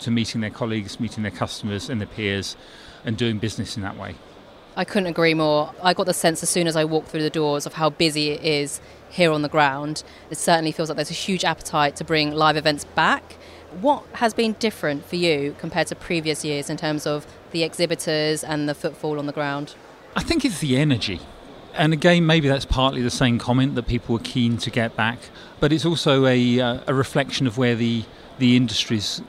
to 0.00 0.10
meeting 0.10 0.40
their 0.40 0.50
colleagues, 0.50 0.98
meeting 0.98 1.22
their 1.22 1.30
customers 1.30 1.88
and 1.88 2.00
their 2.00 2.08
peers, 2.08 2.56
and 3.04 3.16
doing 3.16 3.38
business 3.38 3.76
in 3.76 3.82
that 3.82 3.96
way. 3.96 4.16
I 4.76 4.84
couldn't 4.84 5.08
agree 5.08 5.34
more. 5.34 5.74
I 5.82 5.94
got 5.94 6.06
the 6.06 6.14
sense 6.14 6.42
as 6.42 6.50
soon 6.50 6.66
as 6.66 6.76
I 6.76 6.84
walked 6.84 7.08
through 7.08 7.22
the 7.22 7.30
doors 7.30 7.66
of 7.66 7.74
how 7.74 7.90
busy 7.90 8.30
it 8.30 8.42
is 8.42 8.80
here 9.10 9.32
on 9.32 9.42
the 9.42 9.48
ground. 9.48 10.04
It 10.30 10.38
certainly 10.38 10.72
feels 10.72 10.88
like 10.88 10.96
there's 10.96 11.10
a 11.10 11.14
huge 11.14 11.44
appetite 11.44 11.96
to 11.96 12.04
bring 12.04 12.32
live 12.32 12.56
events 12.56 12.84
back. 12.84 13.36
What 13.80 14.04
has 14.14 14.32
been 14.34 14.54
different 14.54 15.04
for 15.04 15.16
you 15.16 15.54
compared 15.58 15.88
to 15.88 15.96
previous 15.96 16.44
years 16.44 16.70
in 16.70 16.76
terms 16.76 17.06
of 17.06 17.26
the 17.50 17.62
exhibitors 17.62 18.42
and 18.44 18.68
the 18.68 18.74
footfall 18.74 19.18
on 19.18 19.26
the 19.26 19.32
ground? 19.32 19.74
I 20.16 20.22
think 20.22 20.44
it's 20.44 20.60
the 20.60 20.76
energy. 20.76 21.20
And 21.74 21.92
again, 21.92 22.26
maybe 22.26 22.48
that's 22.48 22.64
partly 22.64 23.00
the 23.02 23.10
same 23.10 23.38
comment 23.38 23.74
that 23.76 23.86
people 23.86 24.14
were 24.14 24.20
keen 24.22 24.56
to 24.58 24.70
get 24.70 24.96
back, 24.96 25.18
but 25.60 25.72
it's 25.72 25.84
also 25.84 26.26
a, 26.26 26.60
uh, 26.60 26.80
a 26.88 26.94
reflection 26.94 27.46
of 27.46 27.58
where 27.58 27.76
the, 27.76 28.04
the 28.38 28.56
industry's 28.56 29.22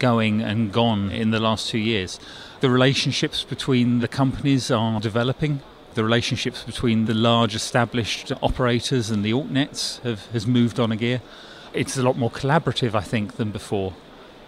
going 0.00 0.40
and 0.40 0.72
gone 0.72 1.10
in 1.10 1.30
the 1.30 1.38
last 1.38 1.68
two 1.68 1.78
years. 1.78 2.18
The 2.60 2.70
relationships 2.70 3.44
between 3.44 4.00
the 4.00 4.08
companies 4.08 4.68
are 4.68 4.98
developing. 4.98 5.60
The 5.94 6.02
relationships 6.02 6.64
between 6.64 7.04
the 7.04 7.14
large 7.14 7.54
established 7.54 8.32
operators 8.42 9.10
and 9.10 9.24
the 9.24 9.30
altnets 9.30 10.00
have, 10.00 10.26
has 10.32 10.44
moved 10.44 10.80
on 10.80 10.90
a 10.90 10.96
gear. 10.96 11.22
It's 11.72 11.96
a 11.96 12.02
lot 12.02 12.18
more 12.18 12.32
collaborative, 12.32 12.96
I 12.96 13.00
think, 13.02 13.36
than 13.36 13.52
before. 13.52 13.94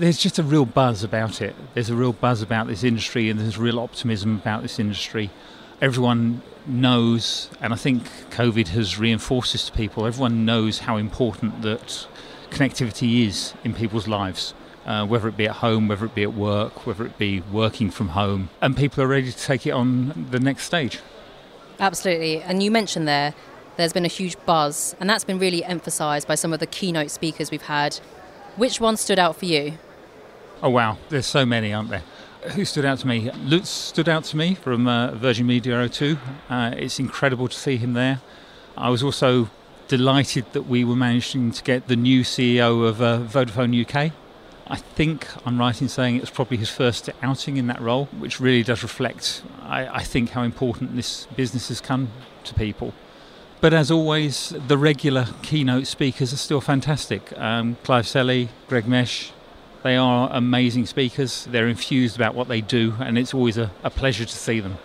There's 0.00 0.18
just 0.18 0.40
a 0.40 0.42
real 0.42 0.64
buzz 0.66 1.04
about 1.04 1.40
it. 1.40 1.54
There's 1.74 1.88
a 1.88 1.94
real 1.94 2.12
buzz 2.12 2.42
about 2.42 2.66
this 2.66 2.82
industry, 2.82 3.30
and 3.30 3.38
there's 3.38 3.56
real 3.56 3.78
optimism 3.78 4.34
about 4.34 4.62
this 4.62 4.80
industry. 4.80 5.30
Everyone 5.80 6.42
knows, 6.66 7.48
and 7.60 7.72
I 7.72 7.76
think 7.76 8.02
COVID 8.30 8.68
has 8.68 8.98
reinforced 8.98 9.52
this 9.52 9.66
to 9.66 9.72
people, 9.72 10.04
everyone 10.04 10.44
knows 10.44 10.80
how 10.80 10.96
important 10.96 11.62
that 11.62 12.08
connectivity 12.50 13.24
is 13.24 13.54
in 13.62 13.72
people's 13.72 14.08
lives 14.08 14.52
uh, 14.86 15.06
whether 15.06 15.28
it 15.28 15.36
be 15.36 15.46
at 15.46 15.56
home, 15.56 15.88
whether 15.88 16.06
it 16.06 16.14
be 16.14 16.22
at 16.22 16.34
work, 16.34 16.86
whether 16.86 17.04
it 17.04 17.18
be 17.18 17.40
working 17.52 17.90
from 17.90 18.08
home, 18.10 18.50
and 18.60 18.76
people 18.76 19.02
are 19.02 19.06
ready 19.06 19.30
to 19.30 19.38
take 19.38 19.66
it 19.66 19.70
on 19.70 20.28
the 20.30 20.40
next 20.40 20.64
stage. 20.64 21.00
Absolutely. 21.78 22.42
And 22.42 22.62
you 22.62 22.70
mentioned 22.70 23.08
there, 23.08 23.34
there's 23.76 23.92
been 23.92 24.04
a 24.04 24.08
huge 24.08 24.36
buzz, 24.44 24.94
and 25.00 25.08
that's 25.08 25.24
been 25.24 25.38
really 25.38 25.64
emphasised 25.64 26.28
by 26.28 26.34
some 26.34 26.52
of 26.52 26.60
the 26.60 26.66
keynote 26.66 27.10
speakers 27.10 27.50
we've 27.50 27.62
had. 27.62 27.96
Which 28.56 28.80
one 28.80 28.96
stood 28.96 29.18
out 29.18 29.36
for 29.36 29.46
you? 29.46 29.78
Oh, 30.62 30.70
wow. 30.70 30.98
There's 31.08 31.26
so 31.26 31.46
many, 31.46 31.72
aren't 31.72 31.90
there? 31.90 32.02
Who 32.54 32.64
stood 32.64 32.84
out 32.84 32.98
to 33.00 33.06
me? 33.06 33.30
Lutz 33.44 33.68
stood 33.68 34.08
out 34.08 34.24
to 34.24 34.36
me 34.36 34.54
from 34.54 34.86
uh, 34.86 35.12
Virgin 35.12 35.46
Media 35.46 35.74
O2. 35.74 36.18
Uh, 36.48 36.74
it's 36.76 36.98
incredible 36.98 37.48
to 37.48 37.56
see 37.56 37.76
him 37.76 37.94
there. 37.94 38.20
I 38.76 38.90
was 38.90 39.02
also 39.02 39.50
delighted 39.88 40.52
that 40.52 40.62
we 40.62 40.84
were 40.84 40.96
managing 40.96 41.50
to 41.52 41.62
get 41.62 41.88
the 41.88 41.96
new 41.96 42.22
CEO 42.22 42.86
of 42.86 43.02
uh, 43.02 43.18
Vodafone 43.18 43.74
UK 43.84 44.12
I 44.70 44.76
think 44.76 45.26
I'm 45.44 45.58
right 45.58 45.82
in 45.82 45.88
saying 45.88 46.14
it 46.14 46.20
was 46.20 46.30
probably 46.30 46.56
his 46.56 46.70
first 46.70 47.10
outing 47.22 47.56
in 47.56 47.66
that 47.66 47.80
role, 47.80 48.06
which 48.16 48.38
really 48.38 48.62
does 48.62 48.84
reflect, 48.84 49.42
I, 49.62 49.86
I 49.88 50.02
think, 50.04 50.30
how 50.30 50.42
important 50.42 50.94
this 50.94 51.26
business 51.34 51.68
has 51.68 51.80
come 51.80 52.10
to 52.44 52.54
people. 52.54 52.94
But 53.60 53.74
as 53.74 53.90
always, 53.90 54.54
the 54.68 54.78
regular 54.78 55.26
keynote 55.42 55.88
speakers 55.88 56.32
are 56.32 56.36
still 56.36 56.60
fantastic. 56.60 57.36
Um, 57.36 57.78
Clive 57.82 58.06
Selley, 58.06 58.48
Greg 58.68 58.84
Mesch, 58.84 59.32
they 59.82 59.96
are 59.96 60.30
amazing 60.32 60.86
speakers. 60.86 61.46
They're 61.50 61.66
infused 61.66 62.14
about 62.14 62.36
what 62.36 62.46
they 62.46 62.60
do, 62.60 62.94
and 63.00 63.18
it's 63.18 63.34
always 63.34 63.58
a, 63.58 63.72
a 63.82 63.90
pleasure 63.90 64.24
to 64.24 64.36
see 64.36 64.60
them. 64.60 64.78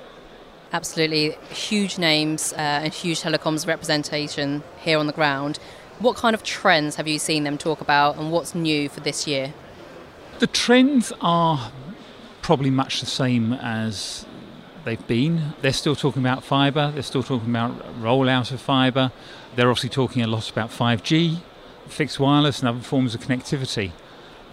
Absolutely. 0.74 1.38
Huge 1.52 2.00
names 2.00 2.54
uh, 2.54 2.82
and 2.84 2.93
huge 2.93 3.21
telecoms 3.21 3.67
representation 3.67 4.63
here 4.80 4.98
on 4.98 5.06
the 5.06 5.13
ground. 5.13 5.60
What 6.00 6.17
kind 6.17 6.34
of 6.34 6.43
trends 6.43 6.95
have 6.95 7.08
you 7.08 7.19
seen 7.19 7.43
them 7.43 7.58
talk 7.58 7.82
about, 7.82 8.17
and 8.17 8.32
what's 8.32 8.56
new 8.56 8.89
for 8.89 9.00
this 9.00 9.28
year? 9.28 9.54
The 10.39 10.48
trends 10.48 11.13
are 11.21 11.71
probably 12.41 12.69
much 12.69 13.00
the 13.00 13.06
same 13.06 13.54
as 13.54 14.26
they've 14.84 15.08
been. 15.08 15.54
They're 15.62 15.71
still 15.71 15.95
talking 15.95 16.21
about 16.21 16.43
fibre, 16.43 16.91
they're 16.91 17.04
still 17.04 17.24
talking 17.24 17.50
about 17.50 18.02
rollout 18.02 18.52
of 18.52 18.60
fibre, 18.60 19.13
they're 19.56 19.69
obviously 19.69 19.89
talking 19.89 20.21
a 20.24 20.28
lot 20.28 20.50
about 20.50 20.71
5G, 20.71 21.39
fixed 21.88 22.19
wireless, 22.19 22.60
and 22.60 22.67
other 22.67 22.82
forms 22.82 23.15
of 23.15 23.21
connectivity. 23.21 23.91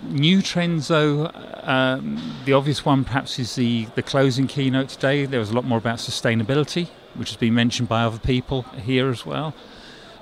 New 0.05 0.40
trends, 0.40 0.87
though, 0.87 1.33
um, 1.62 2.21
the 2.45 2.53
obvious 2.53 2.85
one 2.85 3.03
perhaps 3.03 3.40
is 3.40 3.57
the, 3.57 3.87
the 3.97 4.03
closing 4.03 4.47
keynote 4.47 4.88
today. 4.88 5.27
There 5.27 5.40
was 5.40 5.51
a 5.51 5.55
lot 5.55 5.64
more 5.64 5.79
about 5.79 5.99
sustainability, 5.99 6.88
which 7.14 7.31
has 7.31 7.37
been 7.37 7.55
mentioned 7.55 7.88
by 7.88 8.05
other 8.05 8.18
people 8.21 8.62
here 8.85 9.11
as 9.11 9.27
well. 9.27 9.53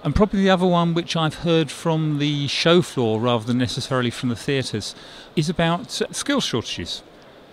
And 0.03 0.14
probably 0.14 0.40
the 0.40 0.51
other 0.51 0.66
one, 0.66 0.94
which 0.94 1.14
I've 1.14 1.37
heard 1.37 1.70
from 1.70 2.18
the 2.18 2.46
show 2.49 2.81
floor 2.81 3.20
rather 3.20 3.44
than 3.44 3.59
necessarily 3.59 4.11
from 4.11 4.31
the 4.31 4.37
theatres, 4.37 4.94
is 5.37 5.49
about 5.49 5.90
skill 5.90 6.40
shortages. 6.40 7.03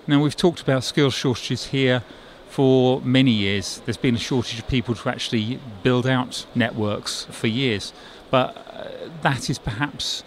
Now, 0.08 0.22
we've 0.22 0.36
talked 0.36 0.62
about 0.62 0.84
skill 0.84 1.12
shortages 1.12 1.68
here 1.68 2.04
for 2.50 3.02
many 3.02 3.32
years. 3.32 3.82
There's 3.86 3.98
been 3.98 4.16
a 4.16 4.20
shortage 4.20 4.60
of 4.60 4.68
people 4.68 4.96
to 4.96 5.10
actually 5.10 5.60
build 5.84 6.08
out 6.08 6.46
networks 6.56 7.26
for 7.26 7.48
years. 7.48 7.94
But 8.32 8.58
uh, 8.58 9.10
that 9.22 9.50
is 9.50 9.60
perhaps 9.60 10.24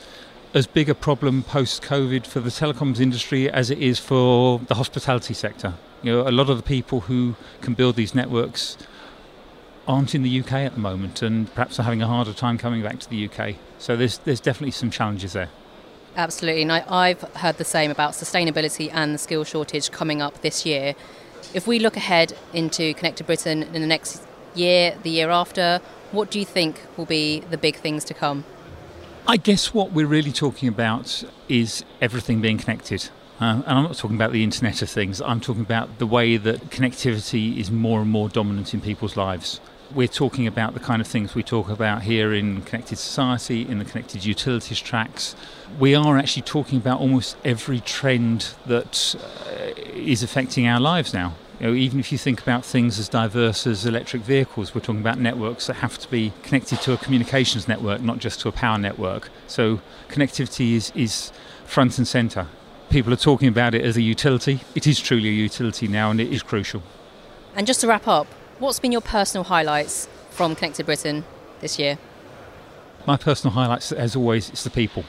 as 0.52 0.66
big 0.66 0.88
a 0.88 0.94
problem 0.94 1.42
post 1.42 1.82
COVID 1.82 2.26
for 2.26 2.40
the 2.40 2.50
telecoms 2.50 3.00
industry 3.00 3.50
as 3.50 3.70
it 3.70 3.78
is 3.78 3.98
for 3.98 4.58
the 4.58 4.74
hospitality 4.74 5.34
sector. 5.34 5.74
You 6.02 6.12
know, 6.12 6.28
a 6.28 6.30
lot 6.30 6.50
of 6.50 6.56
the 6.56 6.62
people 6.62 7.00
who 7.00 7.36
can 7.60 7.74
build 7.74 7.96
these 7.96 8.14
networks 8.14 8.76
aren't 9.86 10.14
in 10.14 10.22
the 10.22 10.40
UK 10.40 10.52
at 10.52 10.74
the 10.74 10.80
moment 10.80 11.22
and 11.22 11.52
perhaps 11.54 11.78
are 11.78 11.84
having 11.84 12.02
a 12.02 12.06
harder 12.06 12.32
time 12.32 12.58
coming 12.58 12.82
back 12.82 12.98
to 13.00 13.10
the 13.10 13.28
UK. 13.28 13.56
So 13.78 13.96
there's, 13.96 14.18
there's 14.18 14.40
definitely 14.40 14.72
some 14.72 14.90
challenges 14.90 15.32
there. 15.32 15.48
Absolutely, 16.16 16.62
and 16.62 16.72
I, 16.72 17.08
have 17.08 17.22
heard 17.36 17.58
the 17.58 17.64
same 17.64 17.90
about 17.90 18.12
sustainability 18.12 18.90
and 18.92 19.14
the 19.14 19.18
skill 19.18 19.44
shortage 19.44 19.90
coming 19.90 20.20
up 20.20 20.40
this 20.42 20.66
year. 20.66 20.94
If 21.54 21.66
we 21.66 21.78
look 21.78 21.96
ahead 21.96 22.36
into 22.52 22.94
Connected 22.94 23.26
Britain 23.26 23.62
in 23.62 23.80
the 23.80 23.86
next 23.86 24.22
year, 24.54 24.96
the 25.02 25.10
year 25.10 25.30
after, 25.30 25.80
what 26.10 26.30
do 26.30 26.38
you 26.38 26.44
think 26.44 26.82
will 26.96 27.06
be 27.06 27.40
the 27.50 27.56
big 27.56 27.76
things 27.76 28.04
to 28.04 28.14
come? 28.14 28.44
I 29.26 29.36
guess 29.36 29.72
what 29.72 29.92
we're 29.92 30.06
really 30.06 30.32
talking 30.32 30.68
about 30.68 31.22
is 31.48 31.84
everything 32.00 32.40
being 32.40 32.58
connected. 32.58 33.08
Uh, 33.40 33.62
and 33.64 33.78
I'm 33.78 33.84
not 33.84 33.96
talking 33.96 34.16
about 34.16 34.32
the 34.32 34.42
Internet 34.42 34.82
of 34.82 34.90
Things, 34.90 35.20
I'm 35.22 35.40
talking 35.40 35.62
about 35.62 35.98
the 35.98 36.06
way 36.06 36.36
that 36.36 36.70
connectivity 36.70 37.56
is 37.56 37.70
more 37.70 38.02
and 38.02 38.10
more 38.10 38.28
dominant 38.28 38.74
in 38.74 38.80
people's 38.80 39.16
lives 39.16 39.60
we're 39.94 40.08
talking 40.08 40.46
about 40.46 40.74
the 40.74 40.80
kind 40.80 41.00
of 41.00 41.06
things 41.06 41.34
we 41.34 41.42
talk 41.42 41.68
about 41.68 42.02
here 42.02 42.32
in 42.32 42.62
Connected 42.62 42.96
Society, 42.96 43.68
in 43.68 43.78
the 43.78 43.84
Connected 43.84 44.24
Utilities 44.24 44.80
tracks. 44.80 45.34
We 45.78 45.94
are 45.94 46.16
actually 46.16 46.42
talking 46.42 46.78
about 46.78 47.00
almost 47.00 47.36
every 47.44 47.80
trend 47.80 48.54
that 48.66 49.14
uh, 49.18 49.80
is 49.94 50.22
affecting 50.22 50.66
our 50.66 50.80
lives 50.80 51.12
now. 51.12 51.34
You 51.58 51.66
know, 51.66 51.74
even 51.74 52.00
if 52.00 52.10
you 52.10 52.18
think 52.18 52.40
about 52.40 52.64
things 52.64 52.98
as 52.98 53.08
diverse 53.08 53.66
as 53.66 53.84
electric 53.84 54.22
vehicles, 54.22 54.74
we're 54.74 54.80
talking 54.80 55.00
about 55.00 55.18
networks 55.18 55.66
that 55.66 55.74
have 55.74 55.98
to 55.98 56.10
be 56.10 56.32
connected 56.42 56.80
to 56.82 56.92
a 56.92 56.96
communications 56.96 57.68
network, 57.68 58.00
not 58.00 58.18
just 58.18 58.40
to 58.40 58.48
a 58.48 58.52
power 58.52 58.78
network. 58.78 59.28
So 59.46 59.80
connectivity 60.08 60.74
is, 60.74 60.92
is 60.94 61.32
front 61.66 61.98
and 61.98 62.08
centre. 62.08 62.46
People 62.88 63.12
are 63.12 63.16
talking 63.16 63.48
about 63.48 63.74
it 63.74 63.84
as 63.84 63.96
a 63.96 64.02
utility. 64.02 64.60
It 64.74 64.86
is 64.86 64.98
truly 64.98 65.28
a 65.28 65.32
utility 65.32 65.86
now, 65.86 66.10
and 66.10 66.20
it 66.20 66.32
is 66.32 66.42
crucial. 66.42 66.82
And 67.54 67.66
just 67.66 67.80
to 67.82 67.88
wrap 67.88 68.08
up, 68.08 68.26
What's 68.60 68.78
been 68.78 68.92
your 68.92 69.00
personal 69.00 69.44
highlights 69.44 70.06
from 70.32 70.54
Connected 70.54 70.84
Britain 70.84 71.24
this 71.62 71.78
year? 71.78 71.96
My 73.06 73.16
personal 73.16 73.54
highlights, 73.54 73.90
as 73.90 74.14
always, 74.14 74.50
it's 74.50 74.64
the 74.64 74.68
people. 74.68 75.06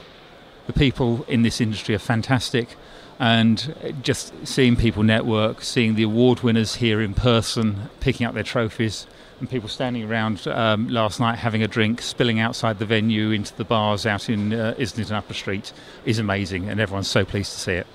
The 0.66 0.72
people 0.72 1.26
in 1.28 1.42
this 1.42 1.60
industry 1.60 1.94
are 1.94 1.98
fantastic, 1.98 2.76
and 3.18 3.74
just 4.02 4.32
seeing 4.48 4.74
people 4.74 5.02
network, 5.02 5.60
seeing 5.60 5.96
the 5.96 6.02
award 6.04 6.40
winners 6.40 6.76
here 6.76 7.02
in 7.02 7.12
person, 7.12 7.90
picking 8.00 8.26
up 8.26 8.32
their 8.32 8.42
trophies, 8.42 9.06
and 9.38 9.50
people 9.50 9.68
standing 9.68 10.10
around 10.10 10.46
um, 10.46 10.88
last 10.88 11.20
night 11.20 11.36
having 11.36 11.62
a 11.62 11.68
drink, 11.68 12.00
spilling 12.00 12.40
outside 12.40 12.78
the 12.78 12.86
venue 12.86 13.32
into 13.32 13.54
the 13.56 13.64
bars 13.64 14.06
out 14.06 14.30
in 14.30 14.54
uh, 14.54 14.74
Islington 14.78 15.14
Upper 15.14 15.34
Street 15.34 15.74
is 16.06 16.18
amazing, 16.18 16.70
and 16.70 16.80
everyone's 16.80 17.08
so 17.08 17.22
pleased 17.22 17.52
to 17.52 17.60
see 17.60 17.72
it 17.72 17.86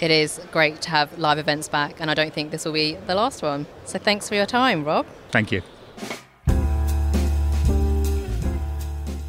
it 0.00 0.10
is 0.10 0.40
great 0.52 0.80
to 0.82 0.90
have 0.90 1.18
live 1.18 1.38
events 1.38 1.68
back, 1.68 2.00
and 2.00 2.10
I 2.10 2.14
don't 2.14 2.32
think 2.32 2.50
this 2.50 2.64
will 2.64 2.72
be 2.72 2.96
the 3.06 3.14
last 3.14 3.42
one. 3.42 3.66
So 3.84 3.98
thanks 3.98 4.28
for 4.28 4.34
your 4.34 4.46
time, 4.46 4.84
Rob. 4.84 5.06
Thank 5.30 5.52
you. 5.52 5.62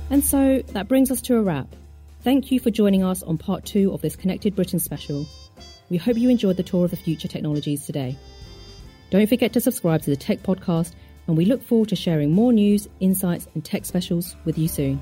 And 0.09 0.23
so 0.23 0.61
that 0.67 0.87
brings 0.87 1.11
us 1.11 1.21
to 1.23 1.37
a 1.37 1.41
wrap. 1.41 1.67
Thank 2.21 2.51
you 2.51 2.59
for 2.59 2.71
joining 2.71 3.03
us 3.03 3.21
on 3.23 3.37
part 3.37 3.65
two 3.65 3.93
of 3.93 4.01
this 4.01 4.15
Connected 4.15 4.55
Britain 4.55 4.79
special. 4.79 5.27
We 5.89 5.97
hope 5.97 6.17
you 6.17 6.29
enjoyed 6.29 6.57
the 6.57 6.63
tour 6.63 6.85
of 6.85 6.91
the 6.91 6.97
future 6.97 7.27
technologies 7.27 7.85
today. 7.85 8.17
Don't 9.11 9.27
forget 9.27 9.53
to 9.53 9.61
subscribe 9.61 10.01
to 10.01 10.09
the 10.09 10.15
Tech 10.15 10.41
Podcast, 10.41 10.93
and 11.27 11.37
we 11.37 11.45
look 11.45 11.61
forward 11.61 11.89
to 11.89 11.95
sharing 11.95 12.31
more 12.31 12.51
news, 12.51 12.87
insights, 12.99 13.47
and 13.53 13.63
tech 13.63 13.85
specials 13.85 14.35
with 14.45 14.57
you 14.57 14.67
soon. 14.67 14.99